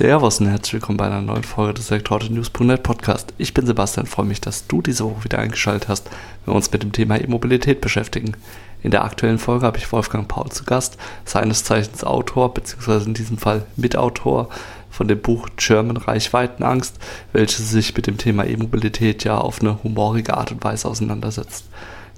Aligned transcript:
Servus 0.00 0.40
und 0.40 0.46
herzlich 0.46 0.72
willkommen 0.72 0.96
bei 0.96 1.04
einer 1.04 1.20
neuen 1.20 1.42
Folge 1.42 1.74
des 1.74 1.90
Elektroauto-News.net 1.90 2.82
Podcast. 2.82 3.34
Ich 3.36 3.52
bin 3.52 3.66
Sebastian, 3.66 4.06
freue 4.06 4.24
mich, 4.24 4.40
dass 4.40 4.66
du 4.66 4.80
diese 4.80 5.04
Woche 5.04 5.24
wieder 5.24 5.38
eingeschaltet 5.38 5.90
hast, 5.90 6.08
wenn 6.46 6.54
wir 6.54 6.56
uns 6.56 6.72
mit 6.72 6.82
dem 6.82 6.92
Thema 6.92 7.20
E-Mobilität 7.20 7.82
beschäftigen. 7.82 8.34
In 8.82 8.92
der 8.92 9.04
aktuellen 9.04 9.36
Folge 9.36 9.66
habe 9.66 9.76
ich 9.76 9.92
Wolfgang 9.92 10.26
Paul 10.26 10.48
zu 10.48 10.64
Gast, 10.64 10.96
seines 11.26 11.64
Zeichens 11.64 12.02
Autor, 12.02 12.54
beziehungsweise 12.54 13.04
in 13.04 13.12
diesem 13.12 13.36
Fall 13.36 13.66
Mitautor 13.76 14.48
von 14.88 15.06
dem 15.06 15.20
Buch 15.20 15.50
German 15.58 15.98
Reichweitenangst, 15.98 16.96
welches 17.34 17.70
sich 17.70 17.94
mit 17.94 18.06
dem 18.06 18.16
Thema 18.16 18.46
E-Mobilität 18.46 19.24
ja 19.24 19.36
auf 19.36 19.60
eine 19.60 19.84
humorige 19.84 20.34
Art 20.34 20.50
und 20.50 20.64
Weise 20.64 20.88
auseinandersetzt. 20.88 21.66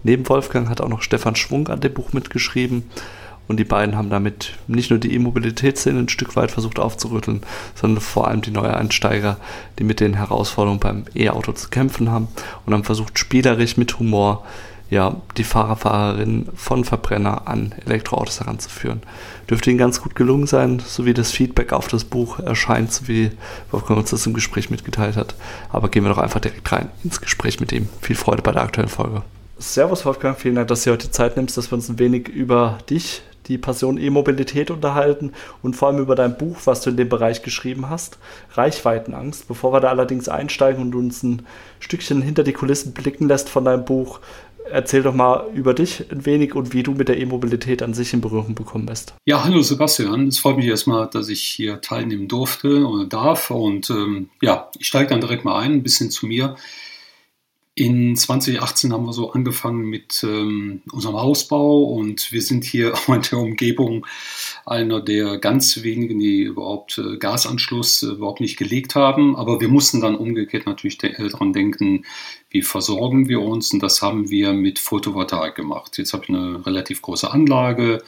Neben 0.05 0.29
Wolfgang 0.29 0.69
hat 0.69 0.81
auch 0.81 0.89
noch 0.89 1.03
Stefan 1.03 1.35
Schwung 1.35 1.67
an 1.67 1.81
dem 1.81 1.93
Buch 1.93 2.13
mitgeschrieben 2.13 2.85
und 3.53 3.59
die 3.59 3.65
beiden 3.65 3.97
haben 3.97 4.09
damit 4.09 4.55
nicht 4.67 4.89
nur 4.89 4.99
die 4.99 5.15
E-Mobilitätsszene 5.15 5.99
ein 5.99 6.09
Stück 6.09 6.37
weit 6.37 6.51
versucht 6.51 6.79
aufzurütteln, 6.79 7.43
sondern 7.75 8.01
vor 8.01 8.29
allem 8.29 8.41
die 8.41 8.51
Neueinsteiger, 8.51 9.37
die 9.79 9.85
mit 9.85 10.01
den 10.01 10.15
Herausforderungen 10.15 10.81
beim 10.81 11.05
E-Auto 11.15 11.53
zu 11.53 11.69
kämpfen 11.69 12.11
haben 12.11 12.29
und 12.65 12.73
haben 12.73 12.85
versucht, 12.85 13.19
spielerisch 13.19 13.77
mit 13.77 13.99
Humor 13.99 14.43
ja, 14.89 15.17
die 15.37 15.45
Fahrer, 15.45 15.77
Fahrerinnen 15.77 16.49
von 16.55 16.85
Verbrenner 16.85 17.47
an 17.47 17.75
Elektroautos 17.85 18.41
heranzuführen. 18.41 19.03
Dürfte 19.51 19.71
Ihnen 19.71 19.79
ganz 19.79 20.01
gut 20.01 20.15
gelungen 20.15 20.47
sein, 20.47 20.83
so 20.87 21.05
wie 21.05 21.15
das 21.15 21.31
Feedback 21.31 21.75
auf 21.75 21.89
das 21.89 22.05
Buch 22.05 22.39
erscheint, 22.39 22.91
so 22.91 23.09
wie 23.09 23.33
Wolfgang 23.71 24.01
uns 24.01 24.11
das 24.11 24.27
im 24.27 24.33
Gespräch 24.33 24.71
mitgeteilt 24.71 25.17
hat. 25.17 25.35
Aber 25.71 25.89
gehen 25.89 26.05
wir 26.05 26.11
doch 26.11 26.19
einfach 26.19 26.41
direkt 26.41 26.71
rein 26.73 26.89
ins 27.05 27.21
Gespräch 27.21 27.61
mit 27.61 27.73
ihm. 27.73 27.89
Viel 28.01 28.17
Freude 28.17 28.43
bei 28.43 28.53
der 28.53 28.63
aktuellen 28.63 28.89
Folge. 28.89 29.23
Servus 29.63 30.05
Wolfgang, 30.05 30.37
vielen 30.39 30.57
Dank, 30.57 30.69
dass 30.69 30.83
du 30.83 30.91
heute 30.91 31.11
Zeit 31.11 31.37
nimmst, 31.37 31.57
dass 31.57 31.71
wir 31.71 31.77
uns 31.77 31.89
ein 31.89 31.99
wenig 31.99 32.29
über 32.29 32.79
dich, 32.91 33.23
die 33.49 33.59
Passion 33.59 33.99
E-Mobilität 33.99 34.71
unterhalten 34.71 35.33
und 35.63 35.77
vor 35.77 35.89
allem 35.89 35.99
über 35.99 36.15
dein 36.15 36.37
Buch, 36.37 36.59
was 36.65 36.81
du 36.81 36.91
in 36.91 36.97
dem 36.97 37.09
Bereich 37.09 37.43
geschrieben 37.43 37.91
hast, 37.91 38.19
Reichweitenangst. 38.55 39.49
Bevor 39.49 39.73
wir 39.73 39.81
da 39.81 39.89
allerdings 39.89 40.29
einsteigen 40.29 40.83
und 40.83 40.95
uns 40.95 41.23
ein 41.23 41.47
Stückchen 41.81 42.23
hinter 42.23 42.45
die 42.45 42.53
Kulissen 42.53 42.93
blicken 42.93 43.29
lässt 43.29 43.49
von 43.49 43.65
deinem 43.65 43.85
Buch, 43.85 44.21
erzähl 44.71 45.03
doch 45.03 45.15
mal 45.15 45.49
über 45.55 45.75
dich 45.75 46.11
ein 46.11 46.25
wenig 46.25 46.55
und 46.55 46.73
wie 46.73 46.83
du 46.83 46.93
mit 46.93 47.09
der 47.09 47.19
E-Mobilität 47.19 47.83
an 47.83 47.95
sich 47.95 48.13
in 48.13 48.21
Berührung 48.21 48.55
bekommen 48.55 48.87
bist. 48.87 49.15
Ja, 49.25 49.45
hallo 49.45 49.63
Sebastian. 49.63 50.29
Es 50.29 50.39
freut 50.39 50.57
mich 50.57 50.67
erstmal, 50.67 51.09
dass 51.09 51.29
ich 51.29 51.43
hier 51.43 51.81
teilnehmen 51.81 52.29
durfte 52.29 52.87
oder 52.87 53.05
darf. 53.07 53.51
Und 53.51 53.91
ähm, 53.91 54.31
ja, 54.41 54.71
ich 54.79 54.87
steige 54.87 55.11
dann 55.11 55.21
direkt 55.21 55.45
mal 55.45 55.59
ein, 55.61 55.73
ein 55.73 55.83
bisschen 55.83 56.11
zu 56.11 56.27
mir. 56.27 56.57
In 57.75 58.17
2018 58.17 58.93
haben 58.93 59.07
wir 59.07 59.15
so 59.15 59.33
angefangen 59.33 59.87
mit 59.87 60.23
ähm, 60.25 60.83
unserem 60.93 61.17
Hausbau 61.17 61.85
und 61.85 62.31
wir 62.31 62.43
sind 62.43 62.65
hier 62.65 62.93
in 63.09 63.23
der 63.23 63.39
Umgebung 63.39 64.07
einer 64.67 65.01
der 65.01 65.39
ganz 65.39 65.83
wenigen, 65.83 66.19
die 66.19 66.43
überhaupt 66.43 66.99
äh, 66.99 67.17
Gasanschluss 67.17 68.03
äh, 68.03 68.09
überhaupt 68.09 68.43
nicht 68.43 68.59
gelegt 68.59 68.95
haben. 68.95 69.37
Aber 69.37 69.63
wir 69.63 69.69
mussten 69.69 70.03
dann 70.03 70.17
umgekehrt 70.17 70.67
natürlich 70.67 70.99
de 70.99 71.17
daran 71.17 71.55
denken, 71.55 72.05
wie 72.51 72.61
versorgen 72.61 73.31
wir 73.31 73.41
uns 73.41 73.73
und 73.73 73.83
das 73.83 74.03
haben 74.03 74.29
wir 74.29 74.53
mit 74.53 74.79
Photovoltaik 74.79 75.55
gemacht. 75.55 75.97
Jetzt 75.97 76.13
habe 76.13 76.25
ich 76.25 76.29
eine 76.29 76.67
relativ 76.67 77.01
große 77.01 77.31
Anlage, 77.31 78.03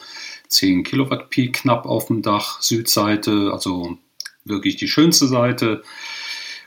10 0.49 0.83
Kilowatt 0.83 1.31
Peak 1.31 1.55
knapp 1.55 1.87
auf 1.87 2.09
dem 2.09 2.21
Dach, 2.21 2.61
Südseite, 2.61 3.51
also 3.51 3.97
wirklich 4.45 4.77
die 4.77 4.89
schönste 4.89 5.27
Seite. 5.27 5.83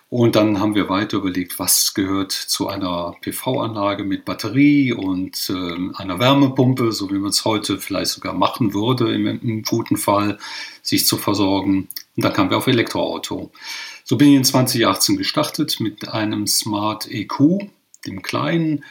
Und 0.09 0.37
dann 0.37 0.61
haben 0.61 0.73
wir 0.73 0.87
weiter 0.87 1.17
überlegt, 1.17 1.59
was 1.59 1.93
gehört 1.93 2.31
zu 2.31 2.69
einer 2.69 3.15
PV-Anlage 3.19 4.05
mit 4.05 4.23
Batterie 4.23 4.93
und 4.93 5.49
äh, 5.49 5.99
einer 6.01 6.17
Wärmepumpe, 6.19 6.93
so 6.93 7.09
wie 7.11 7.19
man 7.19 7.31
es 7.31 7.43
heute 7.43 7.77
vielleicht 7.77 8.11
sogar 8.11 8.33
machen 8.33 8.73
würde, 8.73 9.13
im, 9.13 9.27
im, 9.27 9.63
guten 9.63 9.97
Fall, 9.97 10.37
sich 10.81 11.05
zu 11.05 11.17
versorgen. 11.17 11.89
Und 12.15 12.23
dann 12.23 12.31
kamen 12.31 12.49
wir 12.49 12.57
auf 12.57 12.67
Elektroauto. 12.67 13.51
So 14.05 14.15
bin 14.15 14.29
ich 14.29 14.35
in 14.37 14.45
2018 14.45 15.17
gestartet 15.17 15.81
mit 15.81 16.07
einem 16.07 16.47
Smart 16.47 17.11
EQ, 17.11 17.67
dem 18.05 18.21
kleinen. 18.21 18.85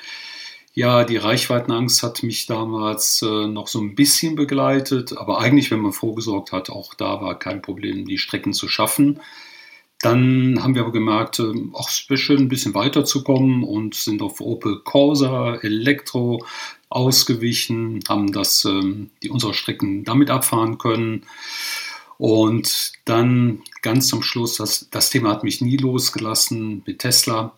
Ja, 0.75 1.05
die 1.05 1.17
Reichweitenangst 1.17 2.03
hat 2.03 2.23
mich 2.23 2.45
damals 2.45 3.23
äh, 3.23 3.47
noch 3.47 3.69
so 3.69 3.81
ein 3.81 3.95
bisschen 3.95 4.37
begleitet, 4.37 5.17
aber 5.17 5.41
eigentlich, 5.41 5.71
wenn 5.71 5.81
man 5.81 5.95
vorgesorgt 5.95 6.53
hat, 6.53 6.69
auch 6.69 6.93
da 6.93 7.23
war 7.23 7.39
kein 7.39 7.63
Problem, 7.63 8.05
die 8.05 8.19
Strecken 8.19 8.53
zu 8.53 8.69
schaffen. 8.69 9.23
Dann 10.01 10.63
haben 10.63 10.75
wir 10.75 10.83
aber 10.83 10.93
gemerkt, 10.93 11.39
ähm, 11.39 11.75
auch 11.75 11.89
es 11.89 12.07
schön, 12.21 12.39
ein 12.39 12.49
bisschen 12.49 12.75
weiterzukommen 12.75 13.65
und 13.65 13.95
sind 13.95 14.21
auf 14.21 14.41
Opel 14.41 14.81
Corsa 14.85 15.57
Elektro 15.57 16.45
ausgewichen, 16.91 18.01
haben 18.09 18.33
das, 18.33 18.65
ähm, 18.65 19.11
die 19.23 19.31
unsere 19.31 19.55
Strecken 19.55 20.05
damit 20.05 20.31
abfahren 20.31 20.79
können. 20.79 21.27
Und 22.19 22.93
dann 23.05 23.63
ganz 23.83 24.09
zum 24.09 24.23
Schluss, 24.23 24.57
das, 24.57 24.89
das 24.91 25.11
Thema 25.11 25.31
hat 25.31 25.45
mich 25.45 25.61
nie 25.61 25.77
losgelassen 25.77 26.83
mit 26.87 27.01
Tesla. 27.01 27.53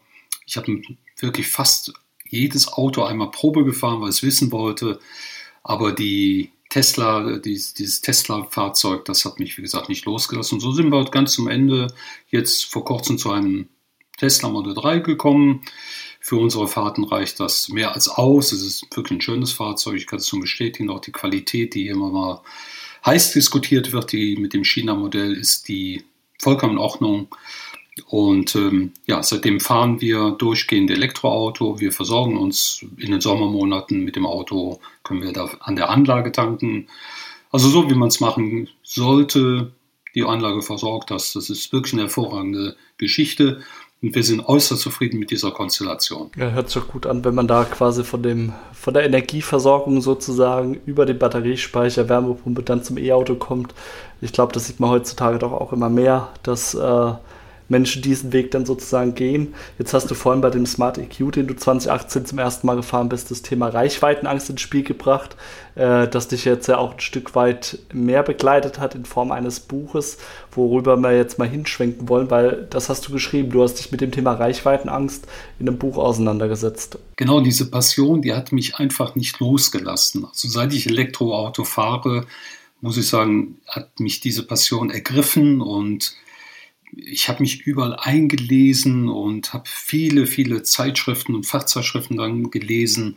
Ich 0.47 0.57
habe 0.57 0.81
wirklich 1.19 1.49
fast 1.49 1.93
jedes 2.29 2.73
Auto 2.73 3.03
einmal 3.03 3.31
Probe 3.31 3.65
gefahren, 3.65 4.01
weil 4.01 4.11
ich 4.11 4.17
es 4.17 4.23
wissen 4.23 4.53
wollte. 4.53 5.01
Aber 5.63 5.93
die 5.93 6.51
Tesla, 6.69 7.39
dieses, 7.39 7.75
dieses 7.75 8.01
Tesla-Fahrzeug, 8.01 9.05
das 9.05 9.25
hat 9.25 9.39
mich, 9.39 9.57
wie 9.57 9.63
gesagt, 9.63 9.89
nicht 9.89 10.05
losgelassen. 10.05 10.57
Und 10.57 10.61
so 10.61 10.73
sind 10.73 10.91
wir 10.91 11.05
ganz 11.07 11.33
zum 11.33 11.49
Ende 11.49 11.89
jetzt 12.29 12.65
vor 12.65 12.85
kurzem 12.85 13.19
zu 13.19 13.31
einem 13.31 13.69
Tesla 14.19 14.49
Model 14.49 14.75
3 14.75 14.99
gekommen. 14.99 15.63
Für 16.21 16.37
unsere 16.37 16.69
Fahrten 16.69 17.05
reicht 17.05 17.41
das 17.41 17.69
mehr 17.69 17.95
als 17.95 18.09
aus. 18.09 18.53
Es 18.53 18.63
ist 18.63 18.87
wirklich 18.95 19.19
ein 19.19 19.23
schönes 19.23 19.53
Fahrzeug. 19.53 19.97
Ich 19.97 20.07
kann 20.07 20.19
es 20.19 20.29
schon 20.29 20.41
bestätigen. 20.41 20.91
Auch 20.91 21.01
die 21.01 21.13
Qualität, 21.13 21.75
die 21.75 21.89
immer 21.89 22.11
mal 22.11 22.43
heiß 23.07 23.33
diskutiert 23.33 23.93
wird, 23.93 24.13
die 24.13 24.37
mit 24.37 24.53
dem 24.53 24.65
China-Modell 24.65 25.33
ist 25.33 25.69
die 25.69 26.05
vollkommen 26.39 26.75
in 26.75 26.79
Ordnung. 26.79 27.29
Und 28.07 28.55
ähm, 28.55 28.93
ja, 29.07 29.23
seitdem 29.23 29.61
fahren 29.61 30.01
wir 30.01 30.33
durchgehend 30.33 30.91
Elektroauto. 30.91 31.81
Wir 31.81 31.93
versorgen 31.93 32.37
uns 32.37 32.85
in 32.97 33.11
den 33.11 33.21
Sommermonaten 33.21 34.05
mit 34.05 34.17
dem 34.17 34.27
Auto, 34.27 34.81
können 35.03 35.23
wir 35.23 35.33
da 35.33 35.51
an 35.61 35.77
der 35.77 35.91
Anlage 35.91 36.33
tanken. 36.33 36.89
Also 37.51 37.69
so, 37.69 37.91
wie 37.91 37.95
man 37.95 38.09
es 38.09 38.21
machen 38.21 38.69
sollte, 38.83 39.73
die 40.15 40.25
Anlage 40.25 40.63
versorgt 40.63 41.11
das. 41.11 41.33
Das 41.33 41.51
ist 41.51 41.73
wirklich 41.73 41.95
eine 41.95 42.03
hervorragende 42.03 42.77
Geschichte. 42.97 43.63
Und 44.01 44.15
wir 44.15 44.23
sind 44.23 44.41
äußerst 44.47 44.81
zufrieden 44.81 45.19
mit 45.19 45.33
dieser 45.33 45.51
Konstellation. 45.51 46.31
Ja, 46.37 46.51
hört 46.51 46.71
sich 46.71 46.87
gut 46.87 47.05
an, 47.05 47.25
wenn 47.25 47.35
man 47.35 47.49
da 47.49 47.65
quasi 47.65 48.05
von, 48.05 48.23
dem, 48.23 48.53
von 48.73 48.95
der 48.95 49.05
Energieversorgung 49.05 50.01
sozusagen 50.01 50.75
über 50.87 51.05
den 51.05 51.19
Batteriespeicher, 51.19 52.09
Wärmepumpe 52.09 52.63
dann 52.63 52.85
zum 52.85 52.97
E-Auto 52.97 53.35
kommt. 53.35 53.75
Ich 54.21 54.33
glaube, 54.33 54.53
das 54.53 54.69
sieht 54.69 54.79
man 54.79 54.91
heutzutage 54.91 55.39
doch 55.39 55.53
auch 55.53 55.73
immer 55.73 55.91
mehr, 55.91 56.29
dass 56.45 56.75
äh, 56.75 57.13
Menschen 57.69 58.03
diesen 58.03 58.33
Weg 58.33 58.51
dann 58.51 58.67
sozusagen 58.67 59.15
gehen. 59.15 59.55
Jetzt 59.79 59.93
hast 59.93 60.11
du 60.11 60.15
vorhin 60.15 60.41
bei 60.41 60.51
dem 60.51 60.67
Smart 60.67 60.99
EQ, 60.99 61.33
den 61.33 61.47
du 61.47 61.55
2018 61.55 62.27
zum 62.27 62.39
ersten 62.39 62.67
Mal 62.67 62.77
gefahren 62.77 63.09
bist, 63.09 63.31
das 63.31 63.43
Thema 63.43 63.69
Reichweitenangst 63.69 64.51
ins 64.51 64.61
Spiel 64.61 64.83
gebracht, 64.83 65.37
äh, 65.75 66.09
das 66.09 66.29
dich 66.29 66.45
jetzt 66.45 66.67
ja 66.67 66.79
auch 66.79 66.95
ein 66.95 67.01
Stück 67.01 67.35
weit 67.35 67.79
mehr 67.93 68.23
begleitet 68.23 68.79
hat 68.79 68.95
in 68.95 69.05
Form 69.05 69.31
eines 69.31 69.61
Buches, 69.61 70.19
worüber 70.53 70.97
wir 70.97 71.17
jetzt 71.17 71.39
mal 71.39 71.49
hinschwenken 71.49 72.09
wollen, 72.09 72.31
weil 72.31 72.67
das 72.71 72.89
hast 72.89 73.07
du 73.07 73.13
geschrieben, 73.13 73.51
du 73.51 73.63
hast 73.63 73.75
dich 73.75 73.93
mit 73.93 74.01
dem 74.01 74.13
Thema 74.13 74.33
Reichweitenangst 74.33 75.27
in 75.59 75.69
einem 75.69 75.79
Buch 75.79 75.99
auseinandergesetzt. 75.99 76.99
Genau, 77.17 77.41
diese 77.41 77.71
Passion, 77.71 78.23
die 78.23 78.33
hat 78.33 78.53
mich 78.53 78.77
einfach 78.77 79.15
nicht 79.15 79.41
losgelassen. 79.41 80.25
Also 80.25 80.49
seit 80.49 80.73
ich 80.73 80.87
Elektroauto 80.87 81.65
fahre, 81.65 82.27
muss 82.81 82.97
ich 82.97 83.09
sagen, 83.09 83.59
hat 83.67 84.01
mich 84.01 84.21
diese 84.21 84.47
Passion 84.47 84.91
ergriffen 84.91 85.61
und 85.61 86.15
ich 86.97 87.29
habe 87.29 87.43
mich 87.43 87.63
überall 87.63 87.95
eingelesen 87.95 89.09
und 89.09 89.53
habe 89.53 89.65
viele, 89.67 90.27
viele 90.27 90.63
Zeitschriften 90.63 91.35
und 91.35 91.47
Fachzeitschriften 91.47 92.17
dann 92.17 92.51
gelesen. 92.51 93.17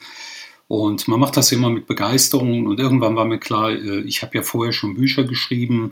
Und 0.68 1.08
man 1.08 1.20
macht 1.20 1.36
das 1.36 1.52
immer 1.52 1.70
mit 1.70 1.86
Begeisterung. 1.86 2.66
Und 2.66 2.80
irgendwann 2.80 3.16
war 3.16 3.26
mir 3.26 3.40
klar, 3.40 3.72
äh, 3.72 4.02
ich 4.02 4.22
habe 4.22 4.38
ja 4.38 4.42
vorher 4.42 4.72
schon 4.72 4.94
Bücher 4.94 5.26
geschrieben, 5.26 5.90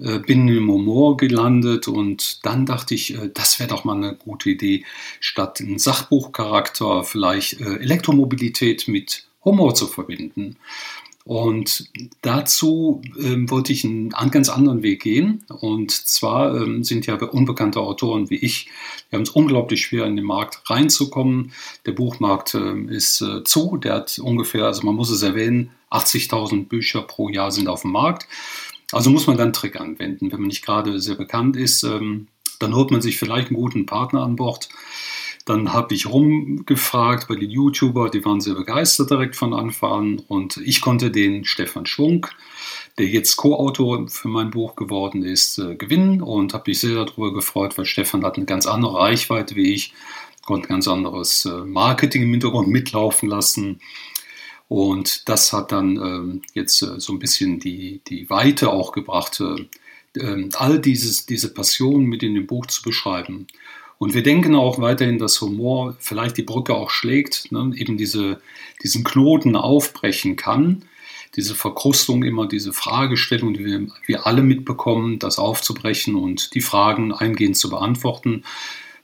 äh, 0.00 0.18
bin 0.18 0.48
im 0.48 0.68
Humor 0.68 1.16
gelandet 1.16 1.86
und 1.86 2.44
dann 2.44 2.66
dachte 2.66 2.94
ich, 2.94 3.14
äh, 3.14 3.30
das 3.32 3.60
wäre 3.60 3.68
doch 3.68 3.84
mal 3.84 3.96
eine 3.96 4.16
gute 4.16 4.50
Idee, 4.50 4.84
statt 5.20 5.60
einen 5.60 5.78
Sachbuchcharakter 5.78 7.04
vielleicht 7.04 7.60
Elektromobilität 7.60 8.88
mit 8.88 9.26
Humor 9.44 9.74
zu 9.74 9.86
verbinden. 9.86 10.56
Und 11.24 11.88
dazu 12.20 13.00
ähm, 13.20 13.48
wollte 13.48 13.72
ich 13.72 13.84
einen, 13.84 14.10
ganz 14.10 14.48
anderen 14.48 14.82
Weg 14.82 15.02
gehen. 15.02 15.44
Und 15.48 15.92
zwar 15.92 16.56
ähm, 16.56 16.82
sind 16.82 17.06
ja 17.06 17.14
unbekannte 17.14 17.80
Autoren 17.80 18.28
wie 18.28 18.36
ich, 18.36 18.68
die 19.10 19.16
haben 19.16 19.22
es 19.22 19.30
unglaublich 19.30 19.82
schwer, 19.82 20.06
in 20.06 20.16
den 20.16 20.24
Markt 20.24 20.68
reinzukommen. 20.68 21.52
Der 21.86 21.92
Buchmarkt 21.92 22.54
ähm, 22.54 22.88
ist 22.88 23.20
äh, 23.20 23.44
zu, 23.44 23.76
der 23.76 23.94
hat 23.94 24.18
ungefähr, 24.18 24.64
also 24.64 24.82
man 24.84 24.96
muss 24.96 25.10
es 25.10 25.22
erwähnen, 25.22 25.70
80.000 25.90 26.66
Bücher 26.66 27.02
pro 27.02 27.28
Jahr 27.28 27.52
sind 27.52 27.68
auf 27.68 27.82
dem 27.82 27.92
Markt. 27.92 28.26
Also 28.90 29.10
muss 29.10 29.26
man 29.26 29.36
dann 29.36 29.46
einen 29.46 29.52
Trick 29.52 29.80
anwenden. 29.80 30.32
Wenn 30.32 30.40
man 30.40 30.48
nicht 30.48 30.64
gerade 30.64 31.00
sehr 31.00 31.14
bekannt 31.14 31.56
ist, 31.56 31.82
ähm, 31.84 32.28
dann 32.58 32.74
holt 32.74 32.90
man 32.90 33.00
sich 33.00 33.18
vielleicht 33.18 33.48
einen 33.48 33.56
guten 33.56 33.86
Partner 33.86 34.22
an 34.22 34.36
Bord. 34.36 34.68
Dann 35.44 35.72
habe 35.72 35.94
ich 35.94 36.06
rumgefragt 36.06 37.26
bei 37.28 37.34
den 37.34 37.50
YouTuber, 37.50 38.10
die 38.10 38.24
waren 38.24 38.40
sehr 38.40 38.54
begeistert 38.54 39.10
direkt 39.10 39.34
von 39.34 39.54
Anfang 39.54 39.92
an. 39.92 40.22
Und 40.28 40.56
ich 40.58 40.80
konnte 40.80 41.10
den 41.10 41.44
Stefan 41.44 41.86
Schwung, 41.86 42.26
der 42.98 43.06
jetzt 43.06 43.36
Co-Autor 43.36 44.08
für 44.08 44.28
mein 44.28 44.50
Buch 44.50 44.76
geworden 44.76 45.24
ist, 45.24 45.58
äh, 45.58 45.74
gewinnen 45.74 46.22
und 46.22 46.54
habe 46.54 46.70
mich 46.70 46.80
sehr 46.80 47.04
darüber 47.04 47.32
gefreut, 47.32 47.76
weil 47.76 47.86
Stefan 47.86 48.24
hat 48.24 48.36
eine 48.36 48.46
ganz 48.46 48.66
andere 48.66 48.98
Reichweite 48.98 49.56
wie 49.56 49.72
ich, 49.72 49.92
konnte 50.44 50.68
ganz 50.68 50.86
anderes 50.86 51.44
äh, 51.44 51.64
Marketing 51.64 52.22
im 52.22 52.30
Hintergrund 52.30 52.68
mitlaufen 52.68 53.28
lassen. 53.28 53.80
Und 54.68 55.28
das 55.28 55.52
hat 55.52 55.72
dann 55.72 55.96
ähm, 55.96 56.42
jetzt 56.54 56.82
äh, 56.82 56.98
so 56.98 57.12
ein 57.12 57.18
bisschen 57.18 57.58
die, 57.58 58.00
die 58.08 58.30
Weite 58.30 58.70
auch 58.70 58.92
gebracht, 58.92 59.40
äh, 59.40 59.68
ähm, 60.18 60.50
all 60.54 60.78
dieses, 60.78 61.26
diese 61.26 61.52
Passion 61.52 62.04
mit 62.04 62.22
in 62.22 62.34
dem 62.34 62.46
Buch 62.46 62.66
zu 62.66 62.82
beschreiben. 62.82 63.46
Und 64.02 64.14
wir 64.14 64.24
denken 64.24 64.56
auch 64.56 64.80
weiterhin, 64.80 65.18
dass 65.18 65.40
Humor 65.40 65.94
vielleicht 66.00 66.36
die 66.36 66.42
Brücke 66.42 66.74
auch 66.74 66.90
schlägt, 66.90 67.52
ne, 67.52 67.70
eben 67.76 67.96
diese, 67.96 68.42
diesen 68.82 69.04
Knoten 69.04 69.54
aufbrechen 69.54 70.34
kann, 70.34 70.84
diese 71.36 71.54
Verkrustung 71.54 72.24
immer, 72.24 72.48
diese 72.48 72.72
Fragestellung, 72.72 73.54
die 73.54 73.64
wir, 73.64 73.86
wir 74.06 74.26
alle 74.26 74.42
mitbekommen, 74.42 75.20
das 75.20 75.38
aufzubrechen 75.38 76.16
und 76.16 76.52
die 76.56 76.62
Fragen 76.62 77.12
eingehend 77.12 77.56
zu 77.56 77.70
beantworten. 77.70 78.42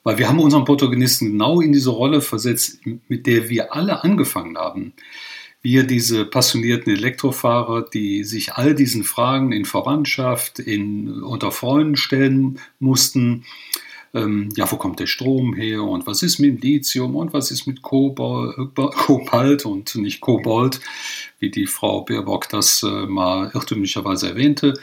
Weil 0.02 0.18
wir 0.18 0.28
haben 0.28 0.40
unseren 0.40 0.64
Protagonisten 0.64 1.30
genau 1.30 1.60
in 1.60 1.70
diese 1.70 1.90
Rolle 1.90 2.20
versetzt, 2.20 2.80
mit 3.06 3.28
der 3.28 3.48
wir 3.48 3.72
alle 3.76 4.02
angefangen 4.02 4.58
haben 4.58 4.94
wir 5.60 5.82
diese 5.82 6.24
passionierten 6.24 6.92
Elektrofahrer, 6.92 7.82
die 7.82 8.22
sich 8.22 8.54
all 8.54 8.76
diesen 8.76 9.02
Fragen 9.02 9.50
in 9.50 9.64
Verwandtschaft, 9.64 10.60
in, 10.60 11.20
unter 11.20 11.50
Freunden 11.50 11.96
stellen 11.96 12.60
mussten. 12.78 13.44
Ähm, 14.14 14.48
ja, 14.56 14.70
wo 14.70 14.76
kommt 14.76 15.00
der 15.00 15.06
Strom 15.06 15.54
her 15.54 15.82
und 15.82 16.06
was 16.06 16.22
ist 16.22 16.38
mit 16.38 16.62
Lithium 16.62 17.14
und 17.14 17.32
was 17.32 17.50
ist 17.50 17.66
mit 17.66 17.82
Kobalt 17.82 19.66
und 19.66 19.94
nicht 19.96 20.20
Kobold, 20.20 20.80
wie 21.38 21.50
die 21.50 21.66
Frau 21.66 22.02
Baerbock 22.02 22.48
das 22.48 22.82
äh, 22.82 23.06
mal 23.06 23.50
irrtümlicherweise 23.54 24.30
erwähnte. 24.30 24.74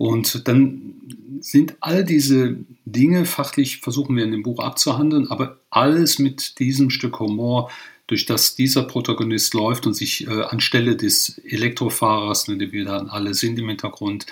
Und 0.00 0.48
dann 0.48 0.94
sind 1.40 1.76
all 1.80 2.06
diese 2.06 2.56
Dinge 2.86 3.26
fachlich, 3.26 3.80
versuchen 3.80 4.16
wir 4.16 4.24
in 4.24 4.32
dem 4.32 4.42
Buch 4.42 4.58
abzuhandeln, 4.58 5.30
aber 5.30 5.58
alles 5.68 6.18
mit 6.18 6.58
diesem 6.58 6.88
Stück 6.88 7.20
Humor 7.20 7.70
durch 8.06 8.24
das 8.24 8.54
dieser 8.54 8.84
Protagonist 8.84 9.52
läuft 9.52 9.86
und 9.86 9.92
sich 9.92 10.26
äh, 10.26 10.30
anstelle 10.30 10.96
des 10.96 11.36
Elektrofahrers, 11.44 12.48
ne, 12.48 12.56
der 12.56 12.72
wir 12.72 12.86
dann 12.86 13.10
alle 13.10 13.34
sind 13.34 13.58
im 13.58 13.68
Hintergrund, 13.68 14.24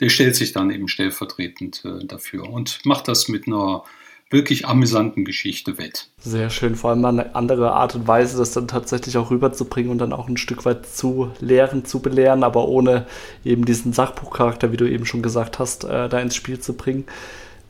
der 0.00 0.08
stellt 0.08 0.34
sich 0.34 0.50
dann 0.50 0.72
eben 0.72 0.88
stellvertretend 0.88 1.84
äh, 1.84 2.04
dafür 2.04 2.50
und 2.50 2.84
macht 2.84 3.06
das 3.06 3.28
mit 3.28 3.46
einer 3.46 3.84
wirklich 4.32 4.66
amüsanten 4.66 5.24
Geschichte 5.24 5.78
wett. 5.78 6.08
Sehr 6.18 6.50
schön, 6.50 6.74
vor 6.74 6.90
allem 6.90 7.04
eine 7.04 7.34
andere 7.34 7.72
Art 7.72 7.94
und 7.94 8.08
Weise, 8.08 8.38
das 8.38 8.52
dann 8.52 8.68
tatsächlich 8.68 9.16
auch 9.18 9.30
rüberzubringen 9.30 9.90
und 9.90 9.98
dann 9.98 10.12
auch 10.12 10.28
ein 10.28 10.36
Stück 10.36 10.64
weit 10.64 10.86
zu 10.86 11.30
lehren, 11.40 11.84
zu 11.84 12.00
belehren, 12.00 12.42
aber 12.42 12.68
ohne 12.68 13.06
eben 13.44 13.64
diesen 13.64 13.92
Sachbuchcharakter, 13.92 14.72
wie 14.72 14.76
du 14.76 14.88
eben 14.90 15.06
schon 15.06 15.22
gesagt 15.22 15.58
hast, 15.58 15.84
äh, 15.84 16.08
da 16.08 16.18
ins 16.20 16.34
Spiel 16.34 16.58
zu 16.58 16.74
bringen. 16.74 17.04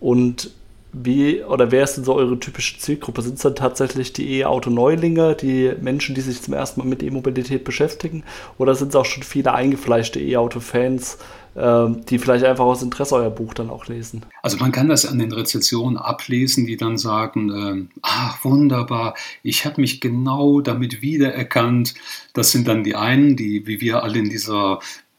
Und 0.00 0.50
wie 0.92 1.42
oder 1.42 1.70
wer 1.70 1.84
ist 1.84 1.96
denn 1.96 2.04
so 2.04 2.14
eure 2.14 2.38
typische 2.38 2.78
Zielgruppe? 2.78 3.22
Sind 3.22 3.36
es 3.36 3.42
dann 3.42 3.54
tatsächlich 3.54 4.12
die 4.12 4.38
E-Auto-Neulinge, 4.38 5.34
die 5.34 5.72
Menschen, 5.80 6.14
die 6.14 6.20
sich 6.20 6.42
zum 6.42 6.54
ersten 6.54 6.80
Mal 6.80 6.86
mit 6.86 7.02
E-Mobilität 7.02 7.64
beschäftigen? 7.64 8.24
Oder 8.58 8.74
sind 8.74 8.88
es 8.88 8.96
auch 8.96 9.06
schon 9.06 9.22
viele 9.22 9.54
eingefleischte 9.54 10.20
E-Auto-Fans, 10.20 11.16
äh, 11.54 11.86
die 12.10 12.18
vielleicht 12.18 12.44
einfach 12.44 12.64
aus 12.64 12.82
Interesse 12.82 13.14
euer 13.14 13.30
Buch 13.30 13.54
dann 13.54 13.70
auch 13.70 13.86
lesen? 13.86 14.26
Also 14.42 14.58
man 14.58 14.70
kann 14.70 14.88
das 14.88 15.06
an 15.06 15.18
den 15.18 15.32
Rezensionen 15.32 15.96
ablesen, 15.96 16.66
die 16.66 16.76
dann 16.76 16.98
sagen, 16.98 17.50
äh, 17.50 17.98
ach 18.02 18.44
wunderbar, 18.44 19.14
ich 19.42 19.64
habe 19.64 19.80
mich 19.80 20.00
genau 20.02 20.60
damit 20.60 21.00
wiedererkannt. 21.00 21.94
Das 22.34 22.50
sind 22.50 22.68
dann 22.68 22.84
die 22.84 22.96
einen, 22.96 23.36
die 23.36 23.66
wie 23.66 23.80
wir 23.80 24.02
alle 24.02 24.18
in 24.18 24.28
dieser 24.28 24.78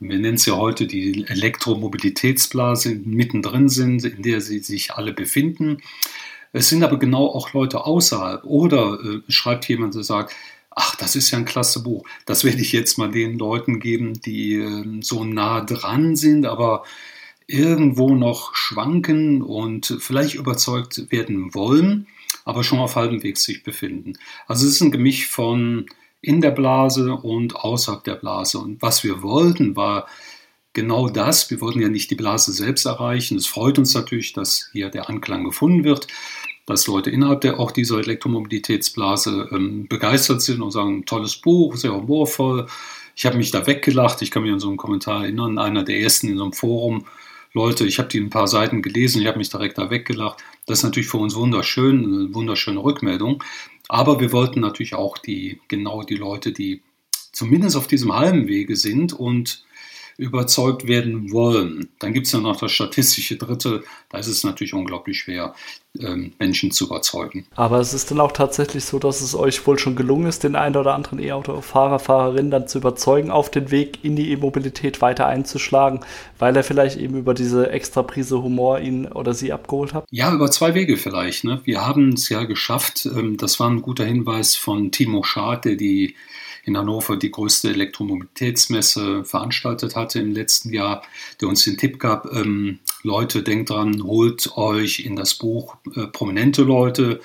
wir 0.09 0.19
nennen 0.19 0.35
es 0.35 0.45
ja 0.45 0.55
heute 0.55 0.87
die 0.87 1.25
Elektromobilitätsblase, 1.27 2.95
mittendrin 3.05 3.69
sind, 3.69 4.03
in 4.03 4.21
der 4.21 4.41
sie 4.41 4.59
sich 4.59 4.93
alle 4.93 5.13
befinden. 5.13 5.77
Es 6.51 6.69
sind 6.69 6.83
aber 6.83 6.99
genau 6.99 7.27
auch 7.27 7.53
Leute 7.53 7.85
außerhalb. 7.85 8.43
Oder 8.43 8.99
äh, 9.03 9.31
schreibt 9.31 9.67
jemand, 9.67 9.95
der 9.95 10.03
sagt, 10.03 10.33
ach, 10.69 10.95
das 10.95 11.15
ist 11.15 11.31
ja 11.31 11.39
ein 11.39 11.45
klasse 11.45 11.81
Buch. 11.81 12.05
Das 12.25 12.43
werde 12.43 12.61
ich 12.61 12.71
jetzt 12.71 12.97
mal 12.97 13.09
den 13.09 13.37
Leuten 13.37 13.79
geben, 13.79 14.19
die 14.21 14.55
äh, 14.55 15.01
so 15.01 15.23
nah 15.23 15.61
dran 15.61 16.15
sind, 16.15 16.45
aber 16.45 16.83
irgendwo 17.47 18.15
noch 18.15 18.55
schwanken 18.55 19.41
und 19.41 19.97
vielleicht 19.99 20.35
überzeugt 20.35 21.11
werden 21.11 21.53
wollen, 21.53 22.07
aber 22.45 22.63
schon 22.63 22.79
auf 22.79 22.95
halbem 22.95 23.23
Weg 23.23 23.37
sich 23.37 23.63
befinden. 23.63 24.13
Also 24.47 24.65
es 24.65 24.73
ist 24.73 24.81
ein 24.81 24.91
Gemisch 24.91 25.27
von 25.27 25.87
in 26.23 26.41
der 26.41 26.51
Blase 26.51 27.13
und 27.13 27.55
außerhalb 27.57 28.03
der 28.03 28.15
Blase. 28.15 28.57
Und 28.57 28.81
was 28.81 29.03
wir 29.03 29.21
wollten, 29.21 29.75
war 29.75 30.07
genau 30.71 31.09
das. 31.09 31.51
Wir 31.51 31.59
wollten 31.59 31.81
ja 31.81 31.89
nicht 31.89 32.09
die 32.09 32.15
Blase 32.15 32.53
selbst 32.53 32.85
erreichen. 32.85 33.37
Es 33.37 33.45
freut 33.45 33.77
uns 33.77 33.93
natürlich, 33.93 34.33
dass 34.33 34.69
hier 34.71 34.89
der 34.89 35.09
Anklang 35.09 35.43
gefunden 35.43 35.83
wird, 35.83 36.07
dass 36.65 36.87
Leute 36.87 37.09
innerhalb 37.11 37.41
der 37.41 37.59
auch 37.59 37.71
dieser 37.71 37.99
Elektromobilitätsblase 37.99 39.49
ähm, 39.51 39.87
begeistert 39.89 40.41
sind 40.41 40.61
und 40.61 40.71
sagen, 40.71 41.05
tolles 41.05 41.35
Buch, 41.35 41.75
sehr 41.75 41.93
humorvoll. 41.93 42.67
Ich 43.15 43.25
habe 43.25 43.37
mich 43.37 43.51
da 43.51 43.67
weggelacht. 43.67 44.21
Ich 44.21 44.31
kann 44.31 44.43
mich 44.43 44.51
an 44.53 44.61
so 44.61 44.69
einen 44.69 44.77
Kommentar 44.77 45.23
erinnern, 45.23 45.59
einer 45.59 45.83
der 45.83 45.99
ersten 45.99 46.29
in 46.29 46.37
so 46.37 46.43
einem 46.43 46.53
Forum. 46.53 47.05
Leute, 47.53 47.85
ich 47.85 47.99
habe 47.99 48.07
die 48.07 48.19
ein 48.19 48.31
paar 48.31 48.47
Seiten 48.47 48.81
gelesen, 48.81 49.21
ich 49.21 49.27
habe 49.27 49.37
mich 49.37 49.49
direkt 49.49 49.77
da 49.77 49.91
weggelacht. 49.91 50.39
Das 50.65 50.79
ist 50.79 50.83
natürlich 50.83 51.09
für 51.09 51.17
uns 51.17 51.35
wunderschön, 51.35 52.03
eine 52.03 52.33
wunderschöne 52.33 52.83
Rückmeldung. 52.83 53.43
Aber 53.89 54.19
wir 54.19 54.31
wollten 54.31 54.59
natürlich 54.59 54.95
auch 54.95 55.17
die, 55.17 55.59
genau 55.67 56.03
die 56.03 56.15
Leute, 56.15 56.51
die 56.51 56.81
zumindest 57.31 57.75
auf 57.75 57.87
diesem 57.87 58.13
halben 58.15 58.47
Wege 58.47 58.75
sind 58.75 59.13
und 59.13 59.65
überzeugt 60.17 60.87
werden 60.87 61.31
wollen. 61.31 61.89
Dann 61.99 62.13
gibt 62.13 62.27
es 62.27 62.33
ja 62.33 62.39
noch 62.39 62.59
das 62.59 62.71
statistische 62.71 63.37
Dritte, 63.37 63.83
da 64.09 64.19
ist 64.19 64.27
es 64.27 64.43
natürlich 64.43 64.73
unglaublich 64.73 65.19
schwer, 65.19 65.55
ähm, 65.99 66.33
Menschen 66.39 66.71
zu 66.71 66.85
überzeugen. 66.85 67.45
Aber 67.55 67.79
es 67.79 67.93
ist 67.93 68.11
dann 68.11 68.19
auch 68.19 68.31
tatsächlich 68.31 68.85
so, 68.85 68.99
dass 68.99 69.21
es 69.21 69.35
euch 69.35 69.65
wohl 69.65 69.77
schon 69.77 69.95
gelungen 69.95 70.27
ist, 70.27 70.43
den 70.43 70.55
einen 70.55 70.75
oder 70.75 70.93
anderen 70.93 71.19
E-Auto-Fahrer, 71.19 71.99
Fahrerin 71.99 72.51
dann 72.51 72.67
zu 72.67 72.79
überzeugen, 72.79 73.31
auf 73.31 73.51
den 73.51 73.71
Weg 73.71 73.99
in 74.03 74.15
die 74.15 74.31
E-Mobilität 74.31 75.01
weiter 75.01 75.27
einzuschlagen, 75.27 75.99
weil 76.39 76.55
er 76.55 76.63
vielleicht 76.63 76.97
eben 76.97 77.17
über 77.17 77.33
diese 77.33 77.69
extra 77.71 78.03
Prise 78.03 78.41
Humor 78.41 78.79
ihn 78.79 79.07
oder 79.07 79.33
sie 79.33 79.51
abgeholt 79.51 79.93
hat? 79.93 80.05
Ja, 80.09 80.33
über 80.33 80.49
zwei 80.51 80.73
Wege 80.73 80.97
vielleicht. 80.97 81.43
Ne? 81.43 81.61
Wir 81.63 81.85
haben 81.85 82.13
es 82.13 82.29
ja 82.29 82.43
geschafft, 82.43 83.05
ähm, 83.05 83.37
das 83.37 83.59
war 83.59 83.69
ein 83.69 83.81
guter 83.81 84.05
Hinweis 84.05 84.55
von 84.55 84.91
Timo 84.91 85.23
Schad, 85.23 85.65
der 85.65 85.75
die 85.75 86.15
in 86.63 86.77
Hannover 86.77 87.17
die 87.17 87.31
größte 87.31 87.69
Elektromobilitätsmesse 87.69 89.23
veranstaltet 89.23 89.95
hatte 89.95 90.19
im 90.19 90.31
letzten 90.31 90.73
Jahr, 90.73 91.03
der 91.41 91.49
uns 91.49 91.63
den 91.63 91.77
Tipp 91.77 91.99
gab, 91.99 92.31
ähm, 92.33 92.79
Leute, 93.03 93.43
denkt 93.43 93.69
dran, 93.69 94.03
holt 94.03 94.57
euch 94.57 95.01
in 95.01 95.15
das 95.15 95.35
Buch 95.35 95.75
äh, 95.95 96.07
prominente 96.07 96.63
Leute. 96.63 97.19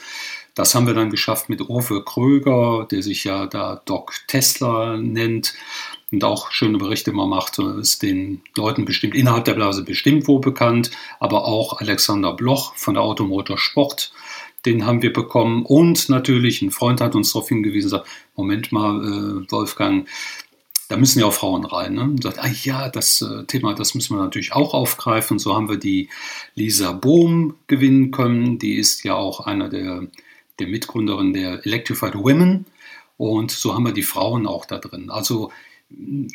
Das 0.54 0.75
haben 0.75 0.88
wir 0.88 0.95
dann 0.95 1.11
geschafft 1.11 1.49
mit 1.49 1.61
Uwe 1.61 2.02
Kröger, 2.04 2.87
der 2.90 3.02
sich 3.04 3.23
ja 3.23 3.47
da 3.47 3.80
Doc 3.85 4.12
Tesla 4.26 4.97
nennt 4.97 5.54
und 6.11 6.25
auch 6.25 6.50
schöne 6.50 6.78
Berichte 6.78 7.11
immer 7.11 7.26
macht, 7.26 7.59
ist 7.59 8.02
den 8.02 8.40
Leuten 8.57 8.85
bestimmt 8.85 9.14
innerhalb 9.14 9.45
der 9.45 9.54
Blase 9.54 9.85
bestimmt 9.85 10.26
wo 10.26 10.38
bekannt, 10.38 10.90
aber 11.21 11.45
auch 11.45 11.80
Alexander 11.80 12.33
Bloch 12.33 12.75
von 12.76 12.95
der 12.95 13.02
Automotor 13.02 13.59
Sport 13.59 14.12
den 14.67 14.87
haben 14.87 15.03
wir 15.03 15.12
bekommen. 15.12 15.65
Und 15.65 16.09
natürlich, 16.09 16.62
ein 16.62 16.71
Freund 16.71 17.00
hat 17.00 17.15
uns 17.15 17.33
darauf 17.33 17.49
hingewiesen, 17.49 17.91
sagt, 17.91 18.09
Moment 18.37 18.73
mal, 18.73 19.05
äh, 19.05 19.50
Wolfgang, 19.50 20.09
da 20.88 20.97
müssen 20.97 21.21
ja 21.21 21.27
auch 21.27 21.33
Frauen 21.33 21.65
rein. 21.65 21.95
Ne? 21.95 22.03
Und 22.03 22.23
sagt, 22.23 22.38
ah 22.38 22.50
ja, 22.62 22.88
das 22.88 23.23
äh, 23.23 23.45
Thema, 23.45 23.75
das 23.75 23.95
müssen 23.95 24.17
wir 24.17 24.23
natürlich 24.23 24.53
auch 24.53 24.75
aufgreifen. 24.75 25.38
So 25.38 25.55
haben 25.55 25.69
wir 25.69 25.77
die 25.77 26.09
Lisa 26.55 26.93
Bohm 26.93 27.55
gewinnen 27.67 28.11
können. 28.11 28.59
Die 28.59 28.75
ist 28.75 29.05
ja 29.05 29.15
auch 29.15 29.41
einer 29.41 29.69
der, 29.69 30.07
der 30.59 30.67
Mitgründerin 30.67 31.33
der 31.35 31.65
Electrified 31.67 32.15
Women. 32.15 32.67
Und 33.17 33.50
so 33.50 33.75
haben 33.75 33.85
wir 33.85 33.93
die 33.93 34.03
Frauen 34.03 34.47
auch 34.47 34.65
da 34.65 34.79
drin. 34.79 35.11
Also 35.11 35.50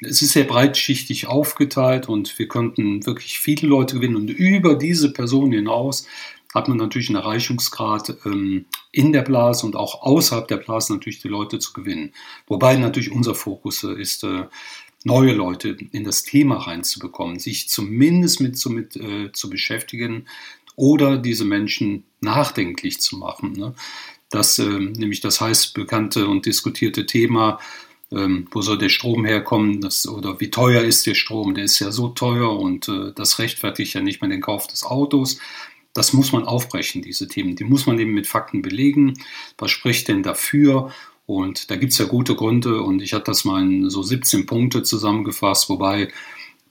es 0.01 0.22
ist 0.22 0.32
sehr 0.32 0.46
breitschichtig 0.46 1.27
aufgeteilt 1.27 2.10
und 2.10 2.38
wir 2.39 2.48
konnten 2.48 3.06
wirklich 3.06 3.39
viele 3.39 3.68
Leute 3.68 3.96
gewinnen. 3.96 4.15
Und 4.15 4.30
über 4.30 4.75
diese 4.75 5.13
Person 5.13 5.51
hinaus 5.51 6.08
hat 6.53 6.67
man 6.67 6.77
natürlich 6.77 7.10
einen 7.10 7.17
Erreichungsgrad 7.17 8.17
ähm, 8.25 8.65
in 8.91 9.12
der 9.12 9.24
Blase 9.24 9.65
und 9.65 9.75
auch 9.75 10.03
außerhalb 10.03 10.48
der 10.48 10.57
Blase 10.57 10.93
natürlich 10.93 11.22
die 11.22 11.27
Leute 11.27 11.60
zu 11.60 11.74
gewinnen. 11.74 12.13
Wobei 12.48 12.75
natürlich 12.75 13.12
unser 13.12 13.36
Fokus 13.36 13.83
äh, 13.83 14.00
ist, 14.00 14.24
äh, 14.24 14.45
neue 15.03 15.33
Leute 15.33 15.77
in 15.91 16.03
das 16.03 16.24
Thema 16.24 16.55
reinzubekommen, 16.57 17.39
sich 17.39 17.69
zumindest 17.69 18.39
mit, 18.39 18.57
so 18.57 18.69
mit 18.69 18.95
äh, 18.95 19.31
zu 19.33 19.50
beschäftigen 19.50 20.27
oder 20.75 21.17
diese 21.17 21.45
Menschen 21.45 22.05
nachdenklich 22.22 23.01
zu 23.01 23.17
machen. 23.17 23.53
Ne? 23.53 23.75
Das, 24.29 24.57
äh, 24.60 24.63
nämlich 24.63 25.19
das 25.19 25.41
heißt 25.41 25.74
bekannte 25.74 26.27
und 26.27 26.45
diskutierte 26.45 27.05
Thema, 27.05 27.60
ähm, 28.12 28.48
wo 28.51 28.62
soll 28.62 28.77
der 28.77 28.89
Strom 28.89 29.25
herkommen, 29.25 29.81
das, 29.81 30.07
oder 30.07 30.39
wie 30.39 30.50
teuer 30.50 30.83
ist 30.83 31.05
der 31.05 31.15
Strom, 31.15 31.53
der 31.53 31.65
ist 31.65 31.79
ja 31.79 31.91
so 31.91 32.10
teuer 32.10 32.57
und 32.57 32.88
äh, 32.88 33.12
das 33.15 33.39
rechtfertigt 33.39 33.93
ja 33.93 34.01
nicht 34.01 34.22
mehr 34.22 34.29
den 34.29 34.41
Kauf 34.41 34.67
des 34.67 34.83
Autos. 34.83 35.39
Das 35.93 36.13
muss 36.13 36.31
man 36.31 36.45
aufbrechen, 36.45 37.01
diese 37.01 37.27
Themen. 37.27 37.55
Die 37.55 37.63
muss 37.63 37.85
man 37.85 38.00
eben 38.00 38.13
mit 38.13 38.27
Fakten 38.27 38.62
belegen. 38.62 39.13
Was 39.57 39.71
spricht 39.71 40.07
denn 40.07 40.23
dafür? 40.23 40.91
Und 41.25 41.71
da 41.71 41.75
gibt 41.75 41.93
es 41.93 41.97
ja 42.00 42.05
gute 42.05 42.35
Gründe 42.35 42.81
und 42.81 43.01
ich 43.01 43.13
hatte 43.13 43.25
das 43.25 43.45
mal 43.45 43.62
in 43.62 43.89
so 43.89 44.03
17 44.03 44.45
Punkte 44.45 44.83
zusammengefasst, 44.83 45.69
wobei 45.69 46.12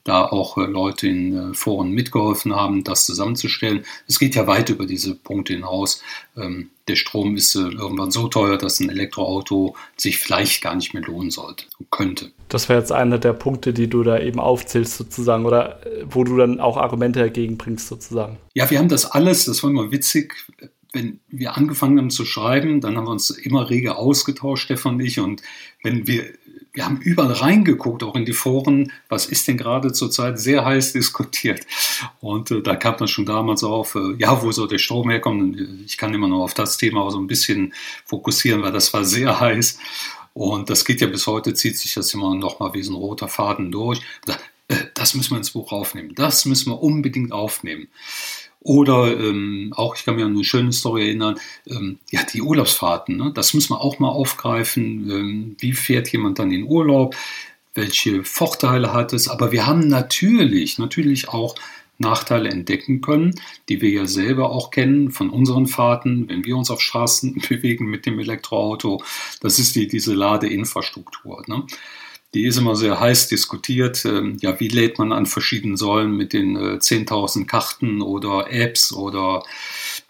da 0.03 0.25
auch 0.25 0.57
äh, 0.57 0.65
Leute 0.65 1.07
in 1.07 1.51
äh, 1.51 1.53
Foren 1.53 1.91
mitgeholfen 1.91 2.55
haben, 2.55 2.83
das 2.83 3.05
zusammenzustellen. 3.05 3.85
Es 4.07 4.19
geht 4.19 4.35
ja 4.35 4.47
weit 4.47 4.69
über 4.69 4.85
diese 4.85 5.15
Punkte 5.15 5.53
hinaus. 5.53 6.01
Ähm, 6.35 6.69
der 6.87 6.95
Strom 6.95 7.35
ist 7.35 7.55
äh, 7.55 7.59
irgendwann 7.59 8.11
so 8.11 8.27
teuer, 8.27 8.57
dass 8.57 8.79
ein 8.79 8.89
Elektroauto 8.89 9.75
sich 9.95 10.17
vielleicht 10.17 10.61
gar 10.61 10.75
nicht 10.75 10.93
mehr 10.93 11.03
lohnen 11.03 11.31
sollte, 11.31 11.65
könnte. 11.89 12.31
Das 12.49 12.67
wäre 12.67 12.79
jetzt 12.79 12.91
einer 12.91 13.17
der 13.17 13.33
Punkte, 13.33 13.73
die 13.73 13.87
du 13.87 14.03
da 14.03 14.19
eben 14.19 14.39
aufzählst 14.39 14.97
sozusagen 14.97 15.45
oder 15.45 15.79
wo 16.05 16.23
du 16.23 16.37
dann 16.37 16.59
auch 16.59 16.77
Argumente 16.77 17.19
dagegen 17.19 17.57
bringst 17.57 17.87
sozusagen. 17.87 18.37
Ja, 18.53 18.69
wir 18.69 18.79
haben 18.79 18.89
das 18.89 19.05
alles, 19.05 19.45
das 19.45 19.63
war 19.63 19.69
immer 19.69 19.91
witzig, 19.91 20.35
wenn 20.93 21.19
wir 21.27 21.57
angefangen 21.57 21.97
haben 21.97 22.09
zu 22.11 22.23
schreiben, 22.23 22.79
dann 22.79 22.95
haben 22.95 23.07
wir 23.07 23.11
uns 23.11 23.31
immer 23.31 23.69
rege 23.69 23.95
ausgetauscht, 23.95 24.65
Stefan 24.65 24.95
und 24.95 24.99
ich. 25.01 25.19
Und 25.19 25.41
wenn 25.81 26.07
wir 26.07 26.25
wir 26.73 26.85
haben 26.85 26.97
überall 27.01 27.33
reingeguckt, 27.33 28.03
auch 28.03 28.15
in 28.15 28.25
die 28.25 28.33
Foren, 28.33 28.91
was 29.07 29.27
ist 29.27 29.47
denn 29.47 29.57
gerade 29.57 29.93
zurzeit 29.93 30.39
sehr 30.39 30.65
heiß 30.65 30.93
diskutiert. 30.93 31.61
Und 32.19 32.49
äh, 32.49 32.61
da 32.61 32.75
kam 32.75 32.97
dann 32.97 33.07
schon 33.07 33.27
damals 33.27 33.63
auf, 33.63 33.93
äh, 33.95 34.15
ja, 34.17 34.41
wo 34.41 34.51
soll 34.51 34.67
der 34.67 34.79
Strom 34.79 35.09
herkommen? 35.09 35.83
Ich 35.85 35.97
kann 35.97 36.13
immer 36.13 36.27
nur 36.27 36.43
auf 36.43 36.55
das 36.55 36.77
Thema 36.77 37.09
so 37.11 37.19
ein 37.19 37.27
bisschen 37.27 37.73
fokussieren, 38.05 38.63
weil 38.63 38.71
das 38.71 38.91
war 38.91 39.05
sehr 39.05 39.39
heiß. 39.39 39.77
Und 40.33 40.71
das 40.71 40.83
geht 40.83 40.99
ja 40.99 41.07
bis 41.07 41.27
heute, 41.27 41.53
zieht 41.53 41.77
sich 41.77 41.93
das 41.93 42.11
immer 42.13 42.33
noch 42.33 42.59
mal 42.59 42.73
wie 42.73 42.81
so 42.81 42.93
ein 42.93 42.97
roter 42.97 43.27
Faden 43.27 43.71
durch. 43.71 44.01
Äh, 44.67 44.75
das 44.95 45.13
müssen 45.13 45.31
wir 45.31 45.37
ins 45.37 45.51
Buch 45.51 45.71
aufnehmen. 45.71 46.15
Das 46.15 46.45
müssen 46.45 46.71
wir 46.71 46.81
unbedingt 46.81 47.31
aufnehmen. 47.31 47.87
Oder 48.63 49.19
ähm, 49.19 49.73
auch, 49.75 49.95
ich 49.95 50.05
kann 50.05 50.15
mich 50.15 50.23
an 50.23 50.33
eine 50.33 50.43
schöne 50.43 50.71
Story 50.71 51.07
erinnern, 51.07 51.39
ähm, 51.67 51.99
ja, 52.09 52.21
die 52.23 52.41
Urlaubsfahrten, 52.41 53.17
ne? 53.17 53.31
das 53.35 53.53
müssen 53.53 53.73
wir 53.73 53.81
auch 53.81 53.99
mal 53.99 54.09
aufgreifen. 54.09 55.09
Ähm, 55.11 55.55
wie 55.59 55.73
fährt 55.73 56.11
jemand 56.11 56.39
dann 56.39 56.51
in 56.51 56.63
Urlaub? 56.63 57.15
Welche 57.73 58.23
Vorteile 58.23 58.93
hat 58.93 59.13
es? 59.13 59.27
Aber 59.27 59.51
wir 59.51 59.67
haben 59.67 59.87
natürlich, 59.87 60.79
natürlich 60.79 61.29
auch 61.29 61.55
Nachteile 61.97 62.49
entdecken 62.49 63.01
können, 63.01 63.35
die 63.69 63.81
wir 63.81 63.89
ja 63.89 64.07
selber 64.07 64.51
auch 64.51 64.71
kennen 64.71 65.11
von 65.11 65.29
unseren 65.29 65.67
Fahrten, 65.67 66.29
wenn 66.29 66.45
wir 66.45 66.55
uns 66.55 66.71
auf 66.71 66.81
Straßen 66.81 67.41
bewegen 67.49 67.87
mit 67.87 68.05
dem 68.05 68.19
Elektroauto. 68.19 69.03
Das 69.41 69.59
ist 69.59 69.75
die, 69.75 69.87
diese 69.87 70.13
Ladeinfrastruktur. 70.13 71.43
Ne? 71.47 71.63
Die 72.33 72.45
ist 72.45 72.57
immer 72.57 72.75
sehr 72.75 72.99
heiß 72.99 73.27
diskutiert. 73.27 74.05
Ähm, 74.05 74.37
ja, 74.41 74.59
wie 74.59 74.67
lädt 74.67 74.97
man 74.97 75.11
an 75.11 75.25
verschiedenen 75.25 75.77
Säulen 75.77 76.15
mit 76.15 76.33
den 76.33 76.57
10.000 76.57 77.41
äh, 77.41 77.45
Karten 77.45 78.01
oder 78.01 78.51
Apps 78.51 78.91
oder 78.91 79.43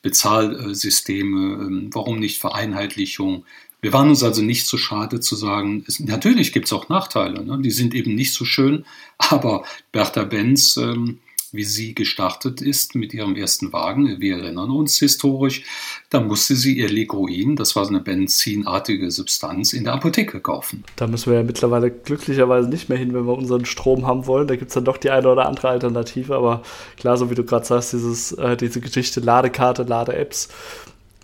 Bezahlsysteme? 0.01 1.65
Ähm, 1.65 1.89
warum 1.92 2.20
nicht 2.20 2.39
Vereinheitlichung? 2.39 3.46
Wir 3.82 3.92
waren 3.92 4.10
uns 4.10 4.24
also 4.24 4.42
nicht 4.42 4.65
so 4.65 4.77
schade 4.77 5.20
zu 5.20 5.36
sagen, 5.36 5.84
es, 5.88 6.00
natürlich 6.00 6.53
gibt 6.53 6.68
es 6.68 6.74
auch 6.74 6.88
Nachteile, 6.88 7.44
ne? 7.44 7.60
die 7.62 7.72
sind 7.72 7.94
eben 7.94 8.15
nicht 8.15 8.34
so 8.34 8.46
schön, 8.46 8.86
aber 9.18 9.65
Bertha 9.92 10.24
Benz 10.24 10.77
ähm, 10.77 11.20
wie 11.54 11.64
sie 11.64 11.94
gestartet 11.94 12.62
ist 12.62 12.96
mit 12.96 13.14
ihrem 13.14 13.36
ersten 13.36 13.72
Wagen. 13.72 14.20
Wir 14.20 14.38
erinnern 14.38 14.72
uns 14.72 14.98
historisch, 14.98 15.64
da 16.10 16.20
musste 16.20 16.56
sie 16.56 16.78
ihr 16.78 16.90
Legroin, 16.90 17.56
das 17.56 17.76
war 17.76 17.86
so 17.86 17.92
eine 17.92 18.02
benzinartige 18.02 19.12
Substanz, 19.12 19.72
in 19.72 19.86
der 19.86 19.94
Apotheke 19.94 20.42
kaufen. 20.42 20.84
Da 20.96 21.08
müssen 21.08 21.32
wir 21.32 21.38
ja 21.38 21.44
mittlerweile 21.44 21.92
glücklicherweise 21.92 22.68
nicht 22.68 22.90
mehr 22.90 22.98
hin, 22.98 23.14
wenn 23.14 23.26
wir 23.26 23.38
unseren 23.38 23.66
Strom 23.66 24.06
haben 24.08 24.26
wollen. 24.26 24.48
Da 24.48 24.56
gibt 24.56 24.70
es 24.70 24.74
dann 24.74 24.86
doch 24.86 24.98
die 24.98 25.12
eine 25.12 25.30
oder 25.30 25.46
andere 25.46 25.70
Alternative, 25.70 26.36
aber 26.36 26.64
klar, 26.98 27.18
so 27.18 27.30
wie 27.30 27.36
du 27.36 27.44
gerade 27.44 27.66
sagst, 27.66 27.94
dieses, 27.94 28.32
äh, 28.34 28.58
diese 28.58 28.82
Geschichte 28.82 29.20
Ladekarte, 29.20 29.84
Lade-Apps, 29.84 30.50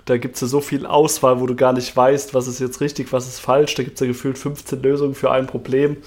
da 0.10 0.18
gibt 0.18 0.36
es 0.36 0.42
ja 0.42 0.48
so 0.48 0.60
viel 0.60 0.86
Auswahl, 0.86 1.40
wo 1.40 1.46
du 1.46 1.56
gar 1.56 1.74
nicht 1.74 1.96
weißt, 1.96 2.34
was 2.34 2.48
ist 2.48 2.60
jetzt 2.60 2.82
richtig, 2.82 3.14
was 3.14 3.28
ist 3.28 3.40
falsch. 3.40 3.76
Da 3.76 3.84
gibt 3.84 3.96
es 3.96 4.02
ja 4.02 4.08
gefühlt 4.08 4.38
15 4.38 4.82
Lösungen 4.82 5.14
für 5.14 5.32
ein 5.32 5.46
Problem. 5.46 5.98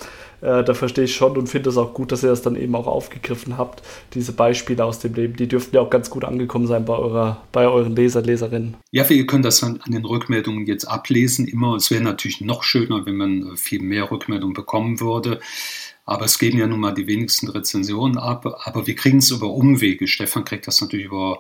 Äh, 0.41 0.65
da 0.65 0.75
verstehe 0.75 1.05
ich 1.05 1.15
schon 1.15 1.37
und 1.37 1.47
finde 1.47 1.71
es 1.71 1.77
auch 1.77 1.95
gut, 1.95 2.11
dass 2.11 2.25
ihr 2.25 2.31
das 2.31 2.43
dann 2.43 2.57
eben 2.57 2.75
auch 2.75 2.89
aufgegriffen 2.89 3.59
habt, 3.59 3.83
diese 4.15 4.33
Beispiele 4.33 4.85
aus 4.85 4.99
dem 4.99 5.15
Leben. 5.15 5.37
Die 5.37 5.47
dürften 5.47 5.77
ja 5.77 5.83
auch 5.83 5.91
ganz 5.91 6.11
gut 6.11 6.25
angekommen 6.25 6.67
sein 6.67 6.85
bei, 6.85 6.95
eurer, 6.95 7.43
bei 7.53 7.69
euren 7.69 7.95
Leser, 7.95 8.23
Leserinnen. 8.23 8.77
Ja, 8.91 9.09
wir 9.09 9.27
können 9.27 9.45
das 9.45 9.61
dann 9.61 9.81
an 9.83 9.93
den 9.93 10.05
Rückmeldungen 10.05 10.67
jetzt 10.67 10.85
ablesen. 10.85 11.47
Immer, 11.47 11.77
es 11.77 11.91
wäre 11.93 12.03
natürlich 12.03 12.41
noch 12.41 12.65
schöner, 12.65 13.07
wenn 13.07 13.17
man 13.17 13.57
viel 13.57 13.83
mehr 13.83 14.11
Rückmeldungen 14.11 14.55
bekommen 14.55 15.01
würde. 15.01 15.39
Aber 16.05 16.25
es 16.25 16.39
geben 16.39 16.59
ja 16.59 16.67
nun 16.67 16.81
mal 16.81 16.93
die 16.93 17.07
wenigsten 17.07 17.49
Rezensionen 17.49 18.19
ab. 18.19 18.47
Aber 18.65 18.87
wir 18.87 18.97
kriegen 18.97 19.19
es 19.19 19.31
über 19.31 19.51
Umwege. 19.51 20.09
Stefan 20.09 20.45
kriegt 20.45 20.67
das 20.67 20.81
natürlich 20.81 21.07
über 21.07 21.39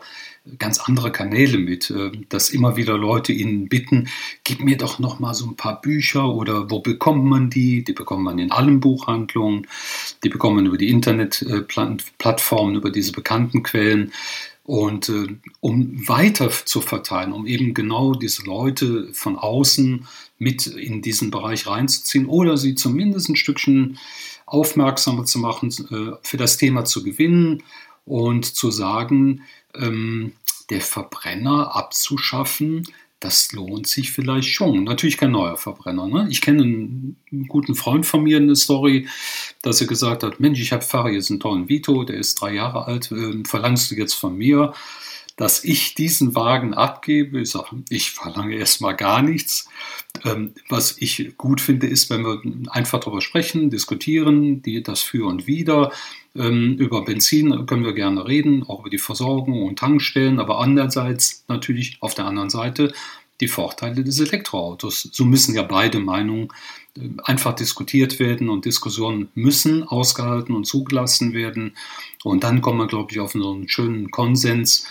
ganz 0.58 0.80
andere 0.80 1.12
Kanäle 1.12 1.58
mit, 1.58 1.90
äh, 1.90 2.10
dass 2.28 2.50
immer 2.50 2.76
wieder 2.76 2.98
Leute 2.98 3.32
ihn 3.32 3.68
bitten, 3.68 4.08
gib 4.44 4.60
mir 4.60 4.76
doch 4.76 4.98
noch 4.98 5.20
mal 5.20 5.34
so 5.34 5.46
ein 5.46 5.56
paar 5.56 5.80
Bücher 5.80 6.28
oder 6.28 6.70
wo 6.70 6.80
bekommt 6.80 7.24
man 7.24 7.48
die? 7.48 7.84
Die 7.84 7.92
bekommt 7.92 8.24
man 8.24 8.38
in 8.38 8.50
allen 8.50 8.80
Buchhandlungen, 8.80 9.66
die 10.24 10.28
bekommt 10.28 10.56
man 10.56 10.66
über 10.66 10.78
die 10.78 10.88
Internetplattformen, 10.88 12.74
über 12.74 12.90
diese 12.90 13.12
bekannten 13.12 13.62
Quellen. 13.62 14.12
Und 14.64 15.08
äh, 15.08 15.26
um 15.60 16.08
weiter 16.08 16.50
zu 16.50 16.80
verteilen, 16.80 17.32
um 17.32 17.46
eben 17.46 17.74
genau 17.74 18.12
diese 18.12 18.44
Leute 18.44 19.12
von 19.12 19.36
außen 19.36 20.06
mit 20.38 20.66
in 20.66 21.02
diesen 21.02 21.30
Bereich 21.30 21.66
reinzuziehen 21.66 22.26
oder 22.26 22.56
sie 22.56 22.74
zumindest 22.74 23.28
ein 23.28 23.36
Stückchen 23.36 23.98
aufmerksamer 24.46 25.24
zu 25.24 25.38
machen, 25.38 25.70
äh, 25.90 26.16
für 26.22 26.36
das 26.36 26.58
Thema 26.58 26.84
zu 26.84 27.02
gewinnen 27.02 27.64
und 28.04 28.44
zu 28.44 28.70
sagen, 28.70 29.42
ähm, 29.74 30.32
der 30.70 30.80
Verbrenner 30.80 31.74
abzuschaffen, 31.74 32.86
das 33.22 33.52
lohnt 33.52 33.86
sich 33.86 34.10
vielleicht 34.10 34.48
schon. 34.48 34.84
Natürlich 34.84 35.16
kein 35.16 35.30
neuer 35.30 35.56
Verbrenner. 35.56 36.08
Ne? 36.08 36.26
Ich 36.28 36.40
kenne 36.40 36.62
einen, 36.62 37.16
guten 37.48 37.74
Freund 37.74 38.04
von 38.04 38.24
mir, 38.24 38.38
eine 38.38 38.56
Story, 38.56 39.08
dass 39.62 39.80
er 39.80 39.86
gesagt 39.86 40.22
hat, 40.24 40.40
Mensch, 40.40 40.60
ich 40.60 40.72
habe 40.72 40.82
fahre 40.82 41.10
jetzt 41.10 41.30
einen 41.30 41.40
tollen 41.40 41.68
Vito, 41.68 42.04
der 42.04 42.16
ist 42.16 42.34
drei 42.40 42.54
Jahre 42.54 42.86
alt, 42.86 43.12
äh, 43.12 43.44
verlangst 43.46 43.90
du 43.90 43.94
jetzt 43.94 44.14
von 44.14 44.36
mir, 44.36 44.72
dass 45.36 45.64
ich 45.64 45.94
diesen 45.94 46.34
Wagen 46.34 46.74
abgebe? 46.74 47.40
Ich 47.40 47.50
sage, 47.50 47.82
ich 47.88 48.10
verlange 48.10 48.56
erstmal 48.56 48.96
gar 48.96 49.22
nichts. 49.22 49.68
Ähm, 50.24 50.52
was 50.68 50.96
ich 50.98 51.34
gut 51.36 51.60
finde, 51.60 51.86
ist, 51.86 52.10
wenn 52.10 52.24
wir 52.24 52.40
einfach 52.70 53.00
darüber 53.00 53.20
sprechen, 53.20 53.70
diskutieren, 53.70 54.62
die, 54.62 54.82
das 54.82 55.00
Für 55.00 55.26
und 55.26 55.46
Wider. 55.46 55.90
Ähm, 56.34 56.76
über 56.78 57.04
Benzin 57.04 57.66
können 57.66 57.84
wir 57.84 57.94
gerne 57.94 58.26
reden, 58.26 58.62
auch 58.62 58.80
über 58.80 58.90
die 58.90 58.98
Versorgung 58.98 59.62
und 59.62 59.78
Tankstellen, 59.78 60.38
aber 60.38 60.60
andererseits 60.60 61.44
natürlich 61.48 61.96
auf 62.00 62.14
der 62.14 62.26
anderen 62.26 62.50
Seite 62.50 62.92
die 63.40 63.48
Vorteile 63.48 64.04
des 64.04 64.20
Elektroautos. 64.20 65.08
So 65.12 65.24
müssen 65.24 65.54
ja 65.54 65.62
beide 65.62 65.98
Meinungen 65.98 66.48
äh, 66.96 67.08
einfach 67.24 67.54
diskutiert 67.54 68.18
werden 68.20 68.48
und 68.48 68.64
Diskussionen 68.64 69.28
müssen 69.34 69.82
ausgehalten 69.82 70.54
und 70.54 70.64
zugelassen 70.64 71.32
werden. 71.32 71.76
Und 72.22 72.44
dann 72.44 72.62
kommen 72.62 72.78
wir, 72.78 72.86
glaube 72.86 73.12
ich, 73.12 73.20
auf 73.20 73.32
so 73.32 73.52
einen 73.52 73.68
schönen 73.68 74.10
Konsens. 74.10 74.86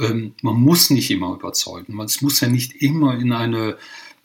Ähm, 0.00 0.34
man 0.42 0.56
muss 0.56 0.90
nicht 0.90 1.10
immer 1.10 1.34
überzeugen. 1.34 1.98
Es 2.00 2.22
muss 2.22 2.40
ja 2.40 2.48
nicht 2.48 2.82
immer 2.82 3.18
in 3.18 3.32
eine 3.32 3.76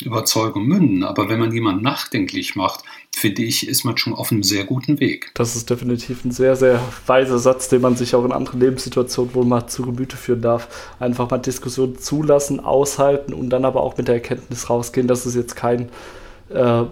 Überzeugung 0.04 0.66
münden. 0.66 1.04
Aber 1.04 1.30
wenn 1.30 1.40
man 1.40 1.54
jemanden 1.54 1.82
nachdenklich 1.82 2.56
macht, 2.56 2.82
finde 3.16 3.44
ich, 3.44 3.68
ist 3.68 3.86
man 3.86 3.98
schon 3.98 4.14
auf 4.14 4.32
einem 4.32 4.44
sehr 4.44 4.66
guten 4.66 5.00
Weg. 5.00 5.32
Das 5.36 5.56
ist 5.56 5.70
definitiv 5.70 6.26
ein 6.26 6.32
sehr, 6.32 6.56
sehr 6.56 6.82
weiser 7.06 7.40
Satz, 7.40 7.70
den 7.70 7.82
man 7.82 7.96
sich 7.96 8.14
auch 8.14 8.26
in 8.26 8.34
anderen 8.34 8.60
Lebenssituationen 8.60 9.34
wohl 9.34 9.46
mal 9.46 9.68
zu 9.68 9.84
Gemüte 9.84 10.18
führen 10.18 10.42
darf. 10.42 10.96
Einfach 11.00 11.30
mal 11.30 11.38
Diskussionen 11.38 11.98
zulassen, 11.98 12.60
aushalten 12.60 13.34
und 13.34 13.50
dann 13.50 13.64
aber 13.64 13.82
auch 13.82 13.98
mit 13.98 14.08
der 14.08 14.16
Erkenntnis 14.16 14.70
rausgehen, 14.70 15.08
dass 15.08 15.26
es 15.26 15.36
jetzt 15.36 15.56
kein 15.56 15.90
äh, 16.50 16.84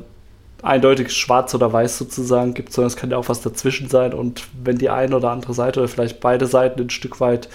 eindeutiges 0.61 1.13
Schwarz 1.13 1.53
oder 1.53 1.73
Weiß 1.73 1.97
sozusagen 1.97 2.53
gibt, 2.53 2.71
sondern 2.71 2.87
es 2.87 2.95
kann 2.95 3.11
ja 3.11 3.17
auch 3.17 3.27
was 3.27 3.41
dazwischen 3.41 3.89
sein. 3.89 4.13
Und 4.13 4.47
wenn 4.63 4.77
die 4.77 4.89
eine 4.89 5.17
oder 5.17 5.31
andere 5.31 5.53
Seite 5.53 5.81
oder 5.81 5.89
vielleicht 5.89 6.21
beide 6.21 6.47
Seiten 6.47 6.79
ein 6.79 6.89
Stück 6.89 7.19
weit 7.19 7.49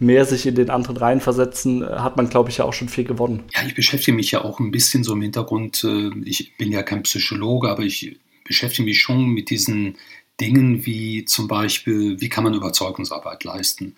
mehr 0.00 0.24
sich 0.24 0.46
in 0.46 0.54
den 0.54 0.70
anderen 0.70 0.96
reinversetzen, 0.96 1.82
äh, 1.82 1.86
hat 1.86 2.16
man, 2.16 2.28
glaube 2.28 2.50
ich, 2.50 2.58
ja 2.58 2.64
auch 2.64 2.72
schon 2.72 2.88
viel 2.88 3.04
gewonnen. 3.04 3.44
Ja, 3.54 3.62
ich 3.66 3.74
beschäftige 3.74 4.16
mich 4.16 4.30
ja 4.30 4.44
auch 4.44 4.60
ein 4.60 4.70
bisschen 4.70 5.04
so 5.04 5.12
im 5.12 5.22
Hintergrund. 5.22 5.84
Äh, 5.84 6.10
ich 6.24 6.56
bin 6.56 6.72
ja 6.72 6.82
kein 6.82 7.02
Psychologe, 7.02 7.68
aber 7.68 7.82
ich 7.82 8.18
beschäftige 8.44 8.84
mich 8.84 9.00
schon 9.00 9.28
mit 9.28 9.50
diesen 9.50 9.96
Dingen 10.40 10.86
wie 10.86 11.24
zum 11.24 11.48
Beispiel, 11.48 12.20
wie 12.20 12.28
kann 12.28 12.44
man 12.44 12.54
Überzeugungsarbeit 12.54 13.44
leisten? 13.44 13.96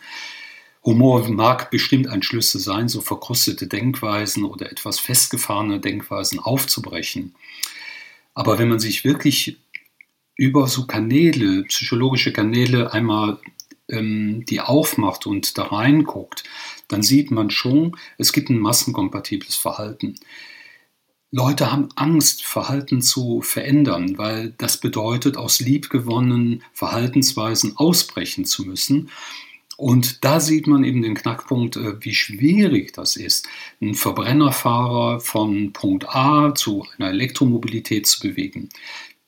Humor 0.84 1.26
mag 1.30 1.70
bestimmt 1.70 2.08
ein 2.08 2.22
Schlüssel 2.22 2.60
sein, 2.60 2.88
so 2.88 3.00
verkrustete 3.00 3.66
Denkweisen 3.66 4.44
oder 4.44 4.70
etwas 4.70 4.98
festgefahrene 4.98 5.80
Denkweisen 5.80 6.38
aufzubrechen. 6.38 7.34
Aber 8.34 8.58
wenn 8.58 8.68
man 8.68 8.80
sich 8.80 9.04
wirklich 9.04 9.56
über 10.36 10.66
so 10.66 10.86
Kanäle, 10.86 11.62
psychologische 11.64 12.32
Kanäle 12.32 12.92
einmal 12.92 13.38
ähm, 13.88 14.44
die 14.46 14.60
aufmacht 14.60 15.26
und 15.26 15.58
da 15.58 15.64
reinguckt, 15.64 16.44
dann 16.88 17.02
sieht 17.02 17.30
man 17.30 17.50
schon, 17.50 17.96
es 18.18 18.32
gibt 18.32 18.50
ein 18.50 18.58
massenkompatibles 18.58 19.56
Verhalten. 19.56 20.16
Leute 21.30 21.72
haben 21.72 21.88
Angst, 21.96 22.44
Verhalten 22.44 23.02
zu 23.02 23.40
verändern, 23.42 24.18
weil 24.18 24.54
das 24.56 24.78
bedeutet, 24.78 25.36
aus 25.36 25.58
liebgewonnenen 25.58 26.62
Verhaltensweisen 26.72 27.76
ausbrechen 27.76 28.44
zu 28.44 28.64
müssen. 28.64 29.10
Und 29.76 30.24
da 30.24 30.38
sieht 30.38 30.68
man 30.68 30.84
eben 30.84 31.02
den 31.02 31.16
Knackpunkt, 31.16 31.76
äh, 31.76 32.02
wie 32.04 32.14
schwierig 32.14 32.92
das 32.92 33.16
ist, 33.16 33.48
einen 33.80 33.94
Verbrennerfahrer 33.96 35.18
von 35.18 35.72
Punkt 35.72 36.08
A 36.08 36.54
zu 36.54 36.86
einer 36.96 37.10
Elektromobilität 37.10 38.06
zu 38.06 38.20
bewegen. 38.20 38.68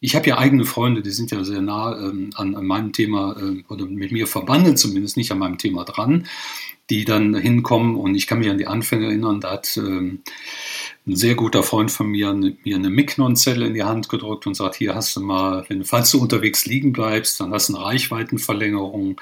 Ich 0.01 0.15
habe 0.15 0.29
ja 0.29 0.39
eigene 0.39 0.65
Freunde, 0.65 1.03
die 1.03 1.11
sind 1.11 1.31
ja 1.31 1.43
sehr 1.43 1.63
nah 1.63 1.99
ähm, 1.99 2.31
an, 2.35 2.55
an, 2.55 2.67
meinem 2.67 2.93
Thema 2.93 3.37
äh, 3.41 3.63
oder 3.69 3.87
mit 3.87 4.13
mir 4.13 4.27
verbandelt, 4.27 4.79
zumindest 4.79 5.17
nicht 5.17 5.33
an 5.33 5.39
meinem 5.39 5.59
Thema 5.59 5.85
dran, 5.85 6.27
die 6.91 7.05
dann 7.05 7.35
hinkommen 7.35 7.97
und 7.97 8.15
ich 8.15 8.27
kann 8.27 8.39
mich 8.39 8.51
an 8.51 8.59
die 8.59 8.67
Anfänge 8.67 9.07
erinnern, 9.07 9.41
da 9.41 9.53
hat 9.53 9.77
ähm, 9.77 10.21
ein 11.07 11.17
sehr 11.17 11.35
guter 11.35 11.63
Freund 11.63 11.91
von 11.91 12.09
mir 12.09 12.31
eine, 12.31 12.57
mir 12.65 12.77
eine 12.77 12.91
Mignon-Zelle 12.91 13.67
in 13.67 13.75
die 13.75 13.85
Hand 13.85 14.09
gedrückt 14.09 14.47
und 14.47 14.55
sagt, 14.55 14.77
hier 14.77 14.95
hast 14.95 15.17
du 15.17 15.21
mal, 15.21 15.65
wenn, 15.69 15.85
falls 15.85 16.11
du 16.11 16.21
unterwegs 16.21 16.67
liegen 16.67 16.93
bleibst, 16.93 17.41
dann 17.41 17.53
hast 17.53 17.69
du 17.69 17.77
eine 17.77 17.85
Reichweitenverlängerung 17.85 19.21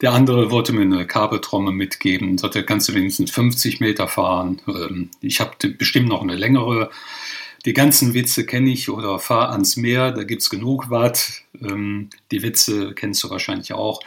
der 0.00 0.12
andere 0.12 0.50
wollte 0.50 0.72
mir 0.72 0.82
eine 0.82 1.06
Kabeltrommel 1.06 1.74
mitgeben, 1.74 2.38
sagte, 2.38 2.64
kannst 2.64 2.88
du 2.88 2.94
wenigstens 2.94 3.30
50 3.30 3.80
Meter 3.80 4.08
fahren. 4.08 4.60
Ähm, 4.66 5.10
ich 5.20 5.40
habe 5.40 5.68
bestimmt 5.68 6.08
noch 6.08 6.22
eine 6.22 6.36
längere. 6.36 6.90
Die 7.66 7.74
ganzen 7.74 8.14
Witze 8.14 8.46
kenne 8.46 8.70
ich 8.70 8.88
oder 8.88 9.18
fahr 9.18 9.50
ans 9.50 9.76
Meer, 9.76 10.12
da 10.12 10.24
gibt 10.24 10.42
es 10.42 10.50
genug 10.50 10.88
Watt. 10.88 11.42
Ähm, 11.60 12.08
die 12.30 12.42
Witze 12.42 12.94
kennst 12.94 13.22
du 13.22 13.30
wahrscheinlich 13.30 13.74
auch. 13.74 14.00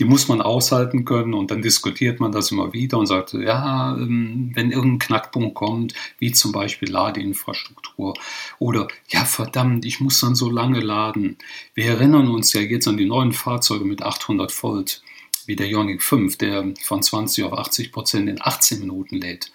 Die 0.00 0.06
muss 0.06 0.28
man 0.28 0.40
aushalten 0.40 1.04
können 1.04 1.34
und 1.34 1.50
dann 1.50 1.60
diskutiert 1.60 2.20
man 2.20 2.32
das 2.32 2.50
immer 2.50 2.72
wieder 2.72 2.98
und 2.98 3.06
sagt, 3.06 3.34
ja, 3.34 3.94
ähm, 3.94 4.50
wenn 4.54 4.72
irgendein 4.72 4.98
Knackpunkt 4.98 5.54
kommt, 5.54 5.94
wie 6.18 6.32
zum 6.32 6.52
Beispiel 6.52 6.90
Ladeinfrastruktur 6.90 8.14
oder 8.58 8.88
ja, 9.08 9.24
verdammt, 9.24 9.84
ich 9.84 10.00
muss 10.00 10.18
dann 10.18 10.34
so 10.34 10.50
lange 10.50 10.80
laden. 10.80 11.36
Wir 11.74 11.84
erinnern 11.84 12.28
uns 12.28 12.54
ja 12.54 12.62
jetzt 12.62 12.88
an 12.88 12.96
die 12.96 13.04
neuen 13.04 13.32
Fahrzeuge 13.32 13.84
mit 13.84 14.02
800 14.02 14.50
Volt 14.62 15.02
wie 15.50 15.56
der 15.56 15.66
Ioniq 15.66 16.00
5, 16.00 16.38
der 16.38 16.72
von 16.80 17.02
20 17.02 17.42
auf 17.42 17.52
80 17.52 17.90
Prozent 17.90 18.28
in 18.28 18.40
18 18.40 18.78
Minuten 18.78 19.16
lädt. 19.16 19.50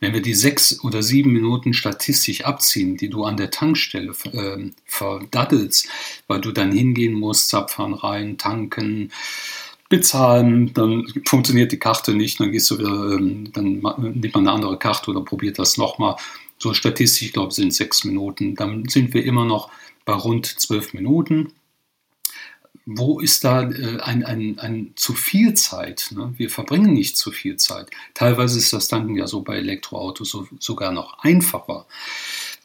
Wenn 0.00 0.12
wir 0.12 0.20
die 0.20 0.34
sechs 0.34 0.82
oder 0.82 1.04
sieben 1.04 1.32
Minuten 1.32 1.72
statistisch 1.72 2.44
abziehen, 2.44 2.96
die 2.96 3.08
du 3.08 3.22
an 3.22 3.36
der 3.36 3.52
Tankstelle 3.52 4.12
äh, 4.32 4.70
verdaddelst, 4.86 5.88
weil 6.26 6.40
du 6.40 6.50
dann 6.50 6.72
hingehen 6.72 7.14
musst, 7.14 7.48
Zapfhahn 7.48 7.94
rein, 7.94 8.38
tanken, 8.38 9.12
bezahlen, 9.88 10.74
dann 10.74 11.06
funktioniert 11.24 11.70
die 11.70 11.78
Karte 11.78 12.12
nicht, 12.12 12.40
dann 12.40 12.50
gehst 12.50 12.68
du 12.72 12.78
wieder, 12.80 13.12
ähm, 13.12 13.52
dann 13.52 13.74
nimmt 13.74 14.34
man 14.34 14.48
eine 14.48 14.52
andere 14.52 14.78
Karte 14.80 15.12
oder 15.12 15.20
probiert 15.20 15.60
das 15.60 15.76
nochmal. 15.76 16.16
So 16.58 16.74
statistisch, 16.74 17.28
ich 17.28 17.32
glaube, 17.32 17.54
sind 17.54 17.72
sechs 17.72 18.02
Minuten. 18.02 18.56
Dann 18.56 18.88
sind 18.88 19.14
wir 19.14 19.24
immer 19.24 19.44
noch 19.44 19.70
bei 20.04 20.14
rund 20.14 20.46
zwölf 20.46 20.92
Minuten 20.92 21.52
wo 22.86 23.18
ist 23.18 23.42
da 23.42 23.68
äh, 23.68 23.98
ein, 24.00 24.24
ein, 24.24 24.58
ein 24.60 24.92
zu 24.94 25.12
viel 25.12 25.54
Zeit? 25.54 26.12
Ne? 26.12 26.32
Wir 26.36 26.48
verbringen 26.48 26.94
nicht 26.94 27.18
zu 27.18 27.32
viel 27.32 27.56
Zeit. 27.56 27.90
Teilweise 28.14 28.58
ist 28.58 28.72
das 28.72 28.86
Tanken 28.86 29.16
ja 29.16 29.26
so 29.26 29.42
bei 29.42 29.56
Elektroautos 29.56 30.30
so, 30.30 30.46
sogar 30.60 30.92
noch 30.92 31.18
einfacher. 31.18 31.86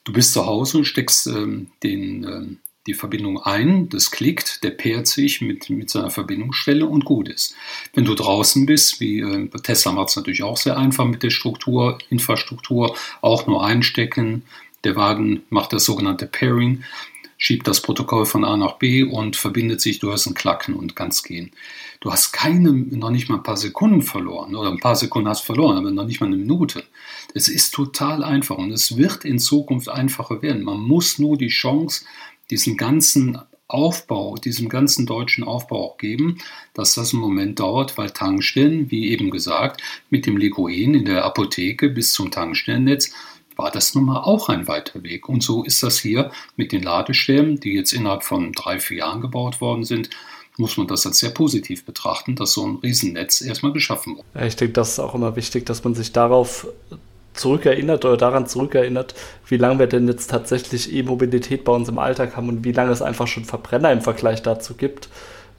Du 0.03 0.13
bist 0.13 0.33
zu 0.33 0.45
Hause 0.45 0.79
und 0.79 0.85
steckst 0.85 1.25
ähm, 1.25 1.71
den, 1.81 2.23
ähm, 2.23 2.57
die 2.85 2.93
Verbindung 2.93 3.41
ein, 3.41 3.89
das 3.89 4.11
klickt, 4.11 4.63
der 4.63 4.71
pairt 4.71 5.07
sich 5.07 5.41
mit, 5.41 5.69
mit 5.71 5.89
seiner 5.89 6.11
Verbindungsstelle 6.11 6.85
und 6.85 7.03
gut 7.03 7.27
ist. 7.27 7.55
Wenn 7.93 8.05
du 8.05 8.13
draußen 8.13 8.67
bist, 8.67 8.99
wie 8.99 9.21
äh, 9.21 9.49
Tesla 9.63 9.91
macht 9.91 10.09
es 10.09 10.15
natürlich 10.15 10.43
auch 10.43 10.57
sehr 10.57 10.77
einfach 10.77 11.05
mit 11.05 11.23
der 11.23 11.31
Struktur, 11.31 11.97
Infrastruktur, 12.11 12.95
auch 13.21 13.47
nur 13.47 13.65
einstecken. 13.65 14.43
Der 14.83 14.95
Wagen 14.95 15.43
macht 15.49 15.73
das 15.73 15.85
sogenannte 15.85 16.27
Pairing 16.27 16.83
schiebt 17.41 17.67
das 17.67 17.81
Protokoll 17.81 18.27
von 18.27 18.45
A 18.45 18.55
nach 18.55 18.74
B 18.74 19.03
und 19.03 19.36
verbindet 19.36 19.81
sich, 19.81 19.98
du 19.98 20.12
hast 20.12 20.27
ein 20.27 20.36
Klacken 20.36 20.75
und 20.75 20.95
kannst 20.95 21.25
gehen. 21.25 21.51
Du 22.00 22.12
hast 22.12 22.31
keine, 22.31 22.71
noch 22.71 23.10
nicht 23.10 23.29
mal 23.29 23.38
ein 23.38 23.43
paar 23.43 23.57
Sekunden 23.57 24.03
verloren 24.03 24.55
oder 24.55 24.69
ein 24.69 24.79
paar 24.79 24.95
Sekunden 24.95 25.27
hast 25.27 25.41
verloren, 25.41 25.77
aber 25.77 25.89
noch 25.89 26.05
nicht 26.05 26.21
mal 26.21 26.27
eine 26.27 26.38
Minute. 26.38 26.83
Es 27.33 27.47
ist 27.47 27.73
total 27.73 28.23
einfach 28.23 28.60
und 28.60 28.71
es 28.71 28.95
wird 28.95 29.25
in 29.25 29.39
Zukunft 29.39 29.89
einfacher 29.89 30.43
werden. 30.43 30.63
Man 30.63 30.82
muss 30.82 31.17
nur 31.17 31.36
die 31.36 31.47
Chance, 31.47 32.06
diesen 32.51 32.77
ganzen 32.77 33.39
Aufbau, 33.67 34.36
diesem 34.36 34.69
ganzen 34.69 35.08
deutschen 35.08 35.43
Aufbau 35.43 35.93
auch 35.93 35.97
geben, 35.97 36.38
dass 36.75 36.93
das 36.93 37.12
einen 37.12 37.21
Moment 37.21 37.60
dauert, 37.60 37.97
weil 37.97 38.12
Tankstellen, 38.12 38.91
wie 38.91 39.10
eben 39.10 39.32
gesagt, 39.32 39.82
mit 40.12 40.27
dem 40.27 40.38
Legoen 40.38 40.93
in 40.93 41.06
der 41.06 41.25
Apotheke 41.25 41.89
bis 41.89 42.12
zum 42.13 42.30
Tankstellennetz 42.30 43.13
war 43.62 43.71
das 43.71 43.95
nun 43.95 44.06
mal 44.06 44.21
auch 44.21 44.50
ein 44.50 44.67
weiter 44.67 45.04
Weg. 45.04 45.30
Und 45.30 45.43
so 45.43 45.63
ist 45.63 45.84
das 45.84 46.00
hier 46.00 46.32
mit 46.58 46.71
den 46.71 46.84
Ladestäben, 46.84 47.60
die 47.60 47.74
jetzt 47.74 47.93
innerhalb 47.93 48.24
von 48.24 48.52
drei, 48.52 48.80
vier 48.80 48.97
Jahren 48.97 49.21
gebaut 49.21 49.62
worden 49.62 49.84
sind, 49.84 50.10
muss 50.58 50.78
man 50.78 50.88
das 50.88 51.06
als 51.06 51.19
sehr 51.19 51.30
positiv 51.30 51.86
betrachten, 51.86 52.36
dass 52.36 52.54
so 52.54 52.65
ein 52.65 52.76
Riesennetz 52.84 53.41
erstmal 53.41 53.71
geschaffen 53.71 54.17
wurde. 54.17 54.47
Ich 54.47 54.56
denke, 54.56 54.74
das 54.74 54.91
ist 54.91 55.00
auch 55.00 55.15
immer 55.15 55.36
wichtig, 55.36 55.65
dass 55.65 55.84
man 55.84 55.95
sich 55.95 56.12
darauf 56.12 56.67
zurückerinnert 57.34 58.04
oder 58.04 58.17
daran 58.17 58.47
zurückerinnert, 58.47 59.15
wie 59.47 59.58
lange 59.58 59.80
wir 59.80 59.88
denn 59.88 60.08
jetzt 60.08 60.30
tatsächlich 60.30 60.93
E-Mobilität 60.93 61.63
bei 61.63 61.71
uns 61.71 61.88
im 61.88 61.97
Alltag 61.97 62.36
haben 62.36 62.50
und 62.50 62.65
wie 62.65 62.74
lange 62.74 62.91
es 62.91 63.02
einfach 63.02 63.28
schon 63.28 63.45
Verbrenner 63.45 63.91
im 63.91 64.02
Vergleich 64.02 64.41
dazu 64.41 64.74
gibt. 64.74 65.08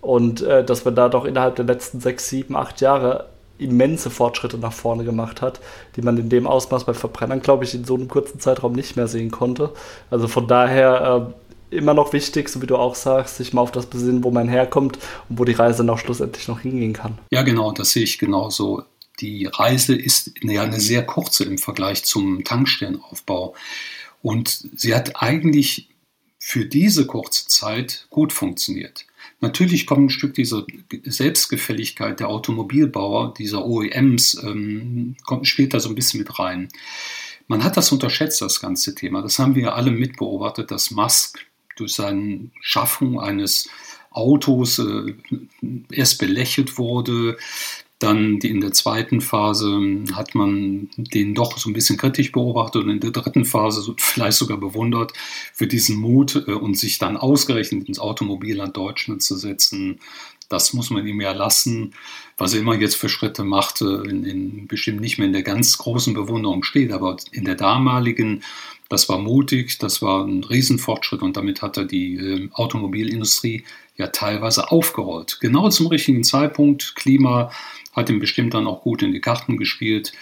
Und 0.02 0.42
äh, 0.42 0.64
dass 0.64 0.84
wir 0.84 0.92
da 0.92 1.08
doch 1.08 1.24
innerhalb 1.24 1.56
der 1.56 1.64
letzten 1.64 2.00
sechs, 2.00 2.28
sieben, 2.28 2.56
acht 2.56 2.80
Jahre 2.80 3.28
immense 3.64 4.10
Fortschritte 4.10 4.58
nach 4.58 4.72
vorne 4.72 5.04
gemacht 5.04 5.42
hat, 5.42 5.60
die 5.96 6.02
man 6.02 6.16
in 6.16 6.28
dem 6.28 6.46
Ausmaß 6.46 6.84
bei 6.84 6.94
Verbrennern, 6.94 7.40
glaube 7.40 7.64
ich, 7.64 7.74
in 7.74 7.84
so 7.84 7.94
einem 7.94 8.08
kurzen 8.08 8.40
Zeitraum 8.40 8.72
nicht 8.72 8.96
mehr 8.96 9.08
sehen 9.08 9.30
konnte. 9.30 9.72
Also 10.10 10.28
von 10.28 10.46
daher 10.46 11.32
äh, 11.70 11.76
immer 11.76 11.94
noch 11.94 12.12
wichtig, 12.12 12.48
so 12.48 12.60
wie 12.62 12.66
du 12.66 12.76
auch 12.76 12.94
sagst, 12.94 13.36
sich 13.36 13.52
mal 13.52 13.62
auf 13.62 13.72
das 13.72 13.86
besinnen, 13.86 14.24
wo 14.24 14.30
man 14.30 14.48
herkommt 14.48 14.98
und 15.28 15.38
wo 15.38 15.44
die 15.44 15.52
Reise 15.52 15.84
noch 15.84 15.98
schlussendlich 15.98 16.48
noch 16.48 16.60
hingehen 16.60 16.92
kann. 16.92 17.18
Ja, 17.30 17.42
genau, 17.42 17.72
das 17.72 17.90
sehe 17.92 18.04
ich 18.04 18.18
genauso. 18.18 18.82
Die 19.20 19.46
Reise 19.46 19.94
ist 19.94 20.32
ja 20.42 20.62
eine 20.62 20.80
sehr 20.80 21.04
kurze 21.04 21.44
im 21.44 21.58
Vergleich 21.58 22.04
zum 22.04 22.44
Tankstellenaufbau. 22.44 23.54
Und 24.22 24.68
sie 24.76 24.94
hat 24.94 25.22
eigentlich 25.22 25.88
für 26.44 26.66
diese 26.66 27.06
kurze 27.06 27.46
Zeit 27.46 28.08
gut 28.10 28.32
funktioniert. 28.32 29.06
Natürlich 29.40 29.86
kommt 29.86 30.06
ein 30.06 30.10
Stück 30.10 30.34
dieser 30.34 30.66
Selbstgefälligkeit 31.04 32.18
der 32.18 32.28
Automobilbauer, 32.28 33.32
dieser 33.38 33.64
OEMs, 33.64 34.42
ähm, 34.42 35.14
kommt, 35.24 35.46
spielt 35.46 35.72
da 35.72 35.78
so 35.78 35.88
ein 35.88 35.94
bisschen 35.94 36.18
mit 36.18 36.40
rein. 36.40 36.68
Man 37.46 37.62
hat 37.62 37.76
das 37.76 37.92
unterschätzt, 37.92 38.42
das 38.42 38.58
ganze 38.58 38.96
Thema. 38.96 39.22
Das 39.22 39.38
haben 39.38 39.54
wir 39.54 39.76
alle 39.76 39.92
mitbeobachtet, 39.92 40.72
dass 40.72 40.90
Musk 40.90 41.38
durch 41.76 41.94
seine 41.94 42.50
Schaffung 42.60 43.20
eines 43.20 43.68
Autos 44.10 44.80
äh, 44.80 45.14
erst 45.92 46.18
belächelt 46.18 46.76
wurde, 46.76 47.38
dann 48.02 48.38
die, 48.38 48.50
in 48.50 48.60
der 48.60 48.72
zweiten 48.72 49.20
Phase 49.20 49.80
hat 50.12 50.34
man 50.34 50.90
den 50.96 51.34
doch 51.34 51.58
so 51.58 51.70
ein 51.70 51.72
bisschen 51.72 51.96
kritisch 51.96 52.32
beobachtet 52.32 52.84
und 52.84 52.90
in 52.90 53.00
der 53.00 53.10
dritten 53.10 53.44
Phase 53.44 53.80
so 53.80 53.94
vielleicht 53.98 54.38
sogar 54.38 54.58
bewundert 54.58 55.12
für 55.52 55.66
diesen 55.66 55.96
Mut 55.96 56.44
äh, 56.46 56.52
und 56.52 56.76
sich 56.76 56.98
dann 56.98 57.16
ausgerechnet 57.16 57.88
ins 57.88 57.98
Automobilland 57.98 58.76
Deutschland 58.76 59.22
zu 59.22 59.36
setzen. 59.36 60.00
Das 60.52 60.74
muss 60.74 60.90
man 60.90 61.06
ihm 61.06 61.20
ja 61.20 61.32
lassen. 61.32 61.94
Was 62.36 62.52
er 62.52 62.60
immer 62.60 62.74
jetzt 62.74 62.96
für 62.96 63.08
Schritte 63.08 63.42
machte, 63.42 64.02
in, 64.06 64.24
in, 64.24 64.66
bestimmt 64.66 65.00
nicht 65.00 65.18
mehr 65.18 65.26
in 65.26 65.32
der 65.32 65.42
ganz 65.42 65.78
großen 65.78 66.12
Bewunderung 66.12 66.62
steht, 66.62 66.92
aber 66.92 67.16
in 67.30 67.44
der 67.44 67.54
damaligen, 67.54 68.42
das 68.88 69.08
war 69.08 69.18
mutig, 69.18 69.78
das 69.78 70.02
war 70.02 70.24
ein 70.26 70.44
Riesenfortschritt 70.44 71.22
und 71.22 71.36
damit 71.36 71.62
hat 71.62 71.78
er 71.78 71.86
die 71.86 72.16
äh, 72.16 72.48
Automobilindustrie 72.52 73.64
ja 73.96 74.08
teilweise 74.08 74.70
aufgerollt. 74.70 75.38
Genau 75.40 75.70
zum 75.70 75.86
richtigen 75.86 76.24
Zeitpunkt. 76.24 76.94
Klima 76.96 77.50
hat 77.94 78.10
ihm 78.10 78.20
bestimmt 78.20 78.52
dann 78.52 78.66
auch 78.66 78.82
gut 78.82 79.02
in 79.02 79.12
die 79.12 79.20
Karten 79.20 79.56
gespielt. 79.56 80.12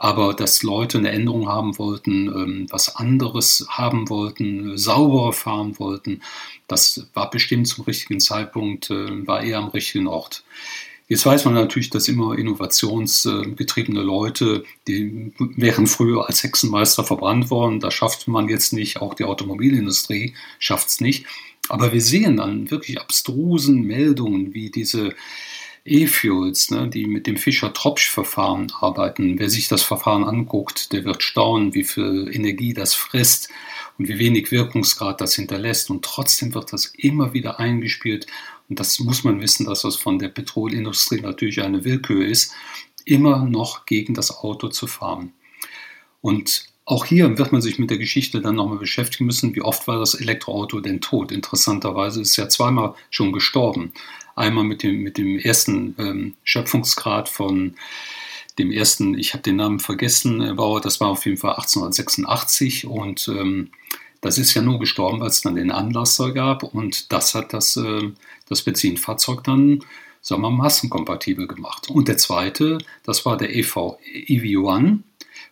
Aber 0.00 0.32
dass 0.32 0.62
Leute 0.62 0.98
eine 0.98 1.10
Änderung 1.10 1.48
haben 1.48 1.76
wollten, 1.76 2.28
ähm, 2.28 2.66
was 2.70 2.94
anderes 2.94 3.66
haben 3.68 4.08
wollten, 4.08 4.78
sauberer 4.78 5.32
fahren 5.32 5.76
wollten, 5.80 6.22
das 6.68 7.08
war 7.14 7.28
bestimmt 7.30 7.66
zum 7.66 7.84
richtigen 7.84 8.20
Zeitpunkt, 8.20 8.90
äh, 8.90 9.26
war 9.26 9.42
eher 9.42 9.58
am 9.58 9.70
richtigen 9.70 10.06
Ort. 10.06 10.44
Jetzt 11.08 11.26
weiß 11.26 11.46
man 11.46 11.54
natürlich, 11.54 11.90
dass 11.90 12.06
immer 12.06 12.38
innovationsgetriebene 12.38 14.02
Leute, 14.02 14.62
die 14.86 15.32
wären 15.38 15.88
früher 15.88 16.28
als 16.28 16.44
Hexenmeister 16.44 17.02
verbrannt 17.02 17.50
worden. 17.50 17.80
Da 17.80 17.90
schafft 17.90 18.28
man 18.28 18.48
jetzt 18.48 18.72
nicht, 18.72 19.00
auch 19.00 19.14
die 19.14 19.24
Automobilindustrie 19.24 20.34
schafft 20.60 20.90
es 20.90 21.00
nicht. 21.00 21.26
Aber 21.68 21.92
wir 21.92 22.02
sehen 22.02 22.36
dann 22.36 22.70
wirklich 22.70 23.00
abstrusen 23.00 23.82
Meldungen 23.82 24.54
wie 24.54 24.70
diese 24.70 25.14
E-Fuels, 25.88 26.70
ne, 26.70 26.88
die 26.88 27.06
mit 27.06 27.26
dem 27.26 27.36
Fischer-Tropsch-Verfahren 27.36 28.72
arbeiten. 28.80 29.38
Wer 29.38 29.50
sich 29.50 29.68
das 29.68 29.82
Verfahren 29.82 30.24
anguckt, 30.24 30.92
der 30.92 31.04
wird 31.04 31.22
staunen, 31.22 31.74
wie 31.74 31.84
viel 31.84 32.30
Energie 32.32 32.74
das 32.74 32.94
frisst 32.94 33.48
und 33.98 34.08
wie 34.08 34.18
wenig 34.18 34.50
Wirkungsgrad 34.52 35.20
das 35.20 35.34
hinterlässt. 35.34 35.90
Und 35.90 36.04
trotzdem 36.04 36.54
wird 36.54 36.72
das 36.72 36.86
immer 36.96 37.32
wieder 37.34 37.58
eingespielt. 37.58 38.26
Und 38.68 38.78
das 38.80 38.98
muss 39.00 39.24
man 39.24 39.40
wissen, 39.40 39.66
dass 39.66 39.82
das 39.82 39.96
von 39.96 40.18
der 40.18 40.28
Petrolindustrie 40.28 41.20
natürlich 41.20 41.62
eine 41.62 41.84
Willkür 41.84 42.24
ist, 42.26 42.52
immer 43.04 43.44
noch 43.44 43.86
gegen 43.86 44.14
das 44.14 44.30
Auto 44.30 44.68
zu 44.68 44.86
fahren. 44.86 45.32
Und 46.20 46.68
Auch 46.88 47.04
hier 47.04 47.36
wird 47.36 47.52
man 47.52 47.60
sich 47.60 47.78
mit 47.78 47.90
der 47.90 47.98
Geschichte 47.98 48.40
dann 48.40 48.54
nochmal 48.54 48.78
beschäftigen 48.78 49.26
müssen. 49.26 49.54
Wie 49.54 49.60
oft 49.60 49.86
war 49.86 49.98
das 49.98 50.14
Elektroauto 50.14 50.80
denn 50.80 51.02
tot? 51.02 51.32
Interessanterweise 51.32 52.22
ist 52.22 52.30
es 52.30 52.36
ja 52.36 52.48
zweimal 52.48 52.94
schon 53.10 53.30
gestorben. 53.30 53.92
Einmal 54.38 54.64
mit 54.64 54.82
dem, 54.82 55.02
mit 55.02 55.18
dem 55.18 55.38
ersten 55.38 55.94
ähm, 55.98 56.34
Schöpfungsgrad 56.44 57.28
von 57.28 57.74
dem 58.58 58.70
ersten, 58.70 59.18
ich 59.18 59.32
habe 59.32 59.42
den 59.42 59.56
Namen 59.56 59.80
vergessen, 59.80 60.40
äh, 60.40 60.56
war, 60.56 60.80
das 60.80 61.00
war 61.00 61.08
auf 61.08 61.26
jeden 61.26 61.38
Fall 61.38 61.52
1886 61.52 62.86
und 62.86 63.28
ähm, 63.28 63.70
das 64.20 64.38
ist 64.38 64.54
ja 64.54 64.62
nur 64.62 64.78
gestorben, 64.78 65.20
weil 65.20 65.28
es 65.28 65.42
dann 65.42 65.54
den 65.54 65.70
Anlasser 65.70 66.32
gab 66.32 66.62
und 66.62 67.12
das 67.12 67.34
hat 67.34 67.52
das, 67.52 67.76
äh, 67.76 68.10
das 68.48 68.62
Benzinfahrzeug 68.62 69.44
dann, 69.44 69.84
sagen 70.20 70.42
wir 70.42 70.50
massenkompatibel 70.50 71.46
gemacht. 71.46 71.88
Und 71.90 72.08
der 72.08 72.18
zweite, 72.18 72.78
das 73.04 73.24
war 73.24 73.36
der 73.36 73.54
EV 73.54 73.98
EV1 74.14 74.98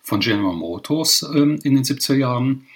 von 0.02 0.20
General 0.20 0.54
Motors 0.54 1.24
ähm, 1.34 1.58
in 1.62 1.74
den 1.74 1.84
70er 1.84 2.14
Jahren. 2.14 2.66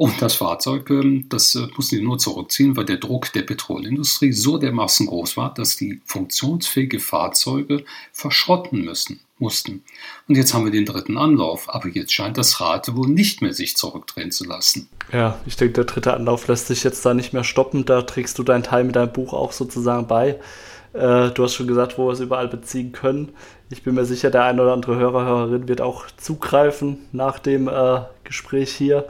Und 0.00 0.22
das 0.22 0.36
Fahrzeug, 0.36 0.88
ähm, 0.88 1.26
das 1.28 1.54
äh, 1.54 1.66
mussten 1.76 1.96
sie 1.96 2.00
nur 2.00 2.16
zurückziehen, 2.16 2.74
weil 2.74 2.86
der 2.86 2.96
Druck 2.96 3.34
der 3.34 3.42
Petrolindustrie 3.42 4.32
so 4.32 4.56
dermaßen 4.56 5.06
groß 5.06 5.36
war, 5.36 5.52
dass 5.52 5.76
die 5.76 6.00
funktionsfähige 6.06 6.98
Fahrzeuge 6.98 7.84
verschrotten 8.10 8.82
müssen, 8.82 9.20
mussten. 9.38 9.84
Und 10.26 10.36
jetzt 10.36 10.54
haben 10.54 10.64
wir 10.64 10.72
den 10.72 10.86
dritten 10.86 11.18
Anlauf, 11.18 11.68
aber 11.68 11.88
jetzt 11.88 12.14
scheint 12.14 12.38
das 12.38 12.62
Rad 12.62 12.96
wohl 12.96 13.08
nicht 13.08 13.42
mehr 13.42 13.52
sich 13.52 13.76
zurückdrehen 13.76 14.30
zu 14.32 14.46
lassen. 14.46 14.88
Ja, 15.12 15.38
ich 15.44 15.56
denke, 15.56 15.74
der 15.74 15.84
dritte 15.84 16.14
Anlauf 16.14 16.48
lässt 16.48 16.68
sich 16.68 16.82
jetzt 16.82 17.04
da 17.04 17.12
nicht 17.12 17.34
mehr 17.34 17.44
stoppen. 17.44 17.84
Da 17.84 18.00
trägst 18.00 18.38
du 18.38 18.42
deinen 18.42 18.62
Teil 18.62 18.84
mit 18.84 18.96
deinem 18.96 19.12
Buch 19.12 19.34
auch 19.34 19.52
sozusagen 19.52 20.06
bei. 20.06 20.40
Äh, 20.94 21.28
du 21.28 21.44
hast 21.44 21.52
schon 21.52 21.66
gesagt, 21.68 21.98
wo 21.98 22.06
wir 22.06 22.12
es 22.14 22.20
überall 22.20 22.48
beziehen 22.48 22.92
können. 22.92 23.32
Ich 23.68 23.82
bin 23.82 23.96
mir 23.96 24.06
sicher, 24.06 24.30
der 24.30 24.44
ein 24.44 24.60
oder 24.60 24.72
andere 24.72 24.96
Hörer, 24.96 25.26
Hörerin 25.26 25.68
wird 25.68 25.82
auch 25.82 26.06
zugreifen 26.16 27.06
nach 27.12 27.38
dem 27.38 27.68
äh, 27.68 28.00
Gespräch 28.24 28.72
hier 28.72 29.06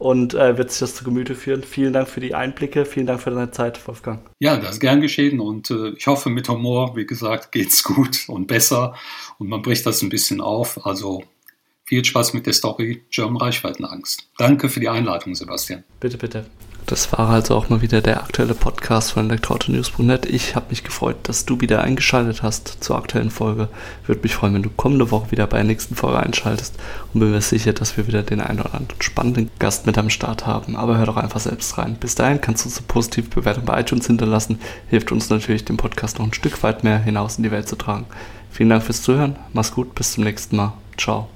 und 0.00 0.32
äh, 0.32 0.56
wird 0.56 0.70
sich 0.70 0.80
das 0.80 0.94
zu 0.94 1.04
Gemüte 1.04 1.34
führen. 1.34 1.62
Vielen 1.62 1.92
Dank 1.92 2.08
für 2.08 2.20
die 2.20 2.34
Einblicke, 2.34 2.86
vielen 2.86 3.06
Dank 3.06 3.20
für 3.20 3.30
deine 3.30 3.50
Zeit, 3.50 3.86
Wolfgang. 3.86 4.20
Ja, 4.40 4.56
das 4.56 4.72
ist 4.72 4.80
gern 4.80 5.02
geschehen 5.02 5.40
und 5.40 5.70
äh, 5.70 5.90
ich 5.90 6.06
hoffe, 6.06 6.30
mit 6.30 6.48
Humor, 6.48 6.96
wie 6.96 7.06
gesagt, 7.06 7.52
geht's 7.52 7.84
gut 7.84 8.24
und 8.28 8.46
besser 8.46 8.94
und 9.38 9.48
man 9.48 9.60
bricht 9.60 9.84
das 9.84 10.00
ein 10.02 10.08
bisschen 10.08 10.40
auf. 10.40 10.84
Also 10.86 11.22
viel 11.84 12.02
Spaß 12.02 12.32
mit 12.32 12.46
der 12.46 12.54
Story 12.54 13.04
German 13.10 13.36
Reichweitenangst. 13.36 14.26
Danke 14.38 14.70
für 14.70 14.80
die 14.80 14.88
Einladung, 14.88 15.34
Sebastian. 15.34 15.84
Bitte, 16.00 16.16
bitte. 16.16 16.46
Das 16.90 17.12
war 17.12 17.28
also 17.28 17.54
auch 17.54 17.68
mal 17.68 17.82
wieder 17.82 18.00
der 18.00 18.20
aktuelle 18.20 18.52
Podcast 18.52 19.12
von 19.12 19.30
elektroautonews.net. 19.30 20.26
Ich 20.26 20.56
habe 20.56 20.66
mich 20.70 20.82
gefreut, 20.82 21.18
dass 21.22 21.44
du 21.44 21.60
wieder 21.60 21.82
eingeschaltet 21.82 22.42
hast 22.42 22.82
zur 22.82 22.96
aktuellen 22.96 23.30
Folge. 23.30 23.68
Würde 24.06 24.22
mich 24.22 24.34
freuen, 24.34 24.54
wenn 24.54 24.64
du 24.64 24.70
kommende 24.70 25.12
Woche 25.12 25.30
wieder 25.30 25.46
bei 25.46 25.58
der 25.58 25.66
nächsten 25.66 25.94
Folge 25.94 26.18
einschaltest 26.18 26.74
und 27.14 27.20
bin 27.20 27.30
mir 27.30 27.42
sicher, 27.42 27.72
dass 27.74 27.96
wir 27.96 28.08
wieder 28.08 28.24
den 28.24 28.40
einen 28.40 28.58
oder 28.58 28.74
anderen 28.74 29.00
spannenden 29.00 29.50
Gast 29.60 29.86
mit 29.86 29.98
am 29.98 30.10
Start 30.10 30.48
haben. 30.48 30.74
Aber 30.74 30.98
hör 30.98 31.06
doch 31.06 31.16
einfach 31.16 31.38
selbst 31.38 31.78
rein. 31.78 31.94
Bis 31.94 32.16
dahin 32.16 32.40
kannst 32.40 32.64
du 32.64 32.68
uns 32.68 32.78
eine 32.78 32.88
positive 32.88 33.28
Bewertung 33.28 33.66
bei 33.66 33.80
iTunes 33.80 34.08
hinterlassen. 34.08 34.58
Hilft 34.88 35.12
uns 35.12 35.30
natürlich, 35.30 35.64
den 35.64 35.76
Podcast 35.76 36.18
noch 36.18 36.26
ein 36.26 36.34
Stück 36.34 36.60
weit 36.64 36.82
mehr 36.82 36.98
hinaus 36.98 37.36
in 37.36 37.44
die 37.44 37.52
Welt 37.52 37.68
zu 37.68 37.76
tragen. 37.76 38.06
Vielen 38.50 38.70
Dank 38.70 38.82
fürs 38.82 39.02
Zuhören. 39.02 39.36
Mach's 39.52 39.70
gut. 39.70 39.94
Bis 39.94 40.14
zum 40.14 40.24
nächsten 40.24 40.56
Mal. 40.56 40.72
Ciao. 40.98 41.28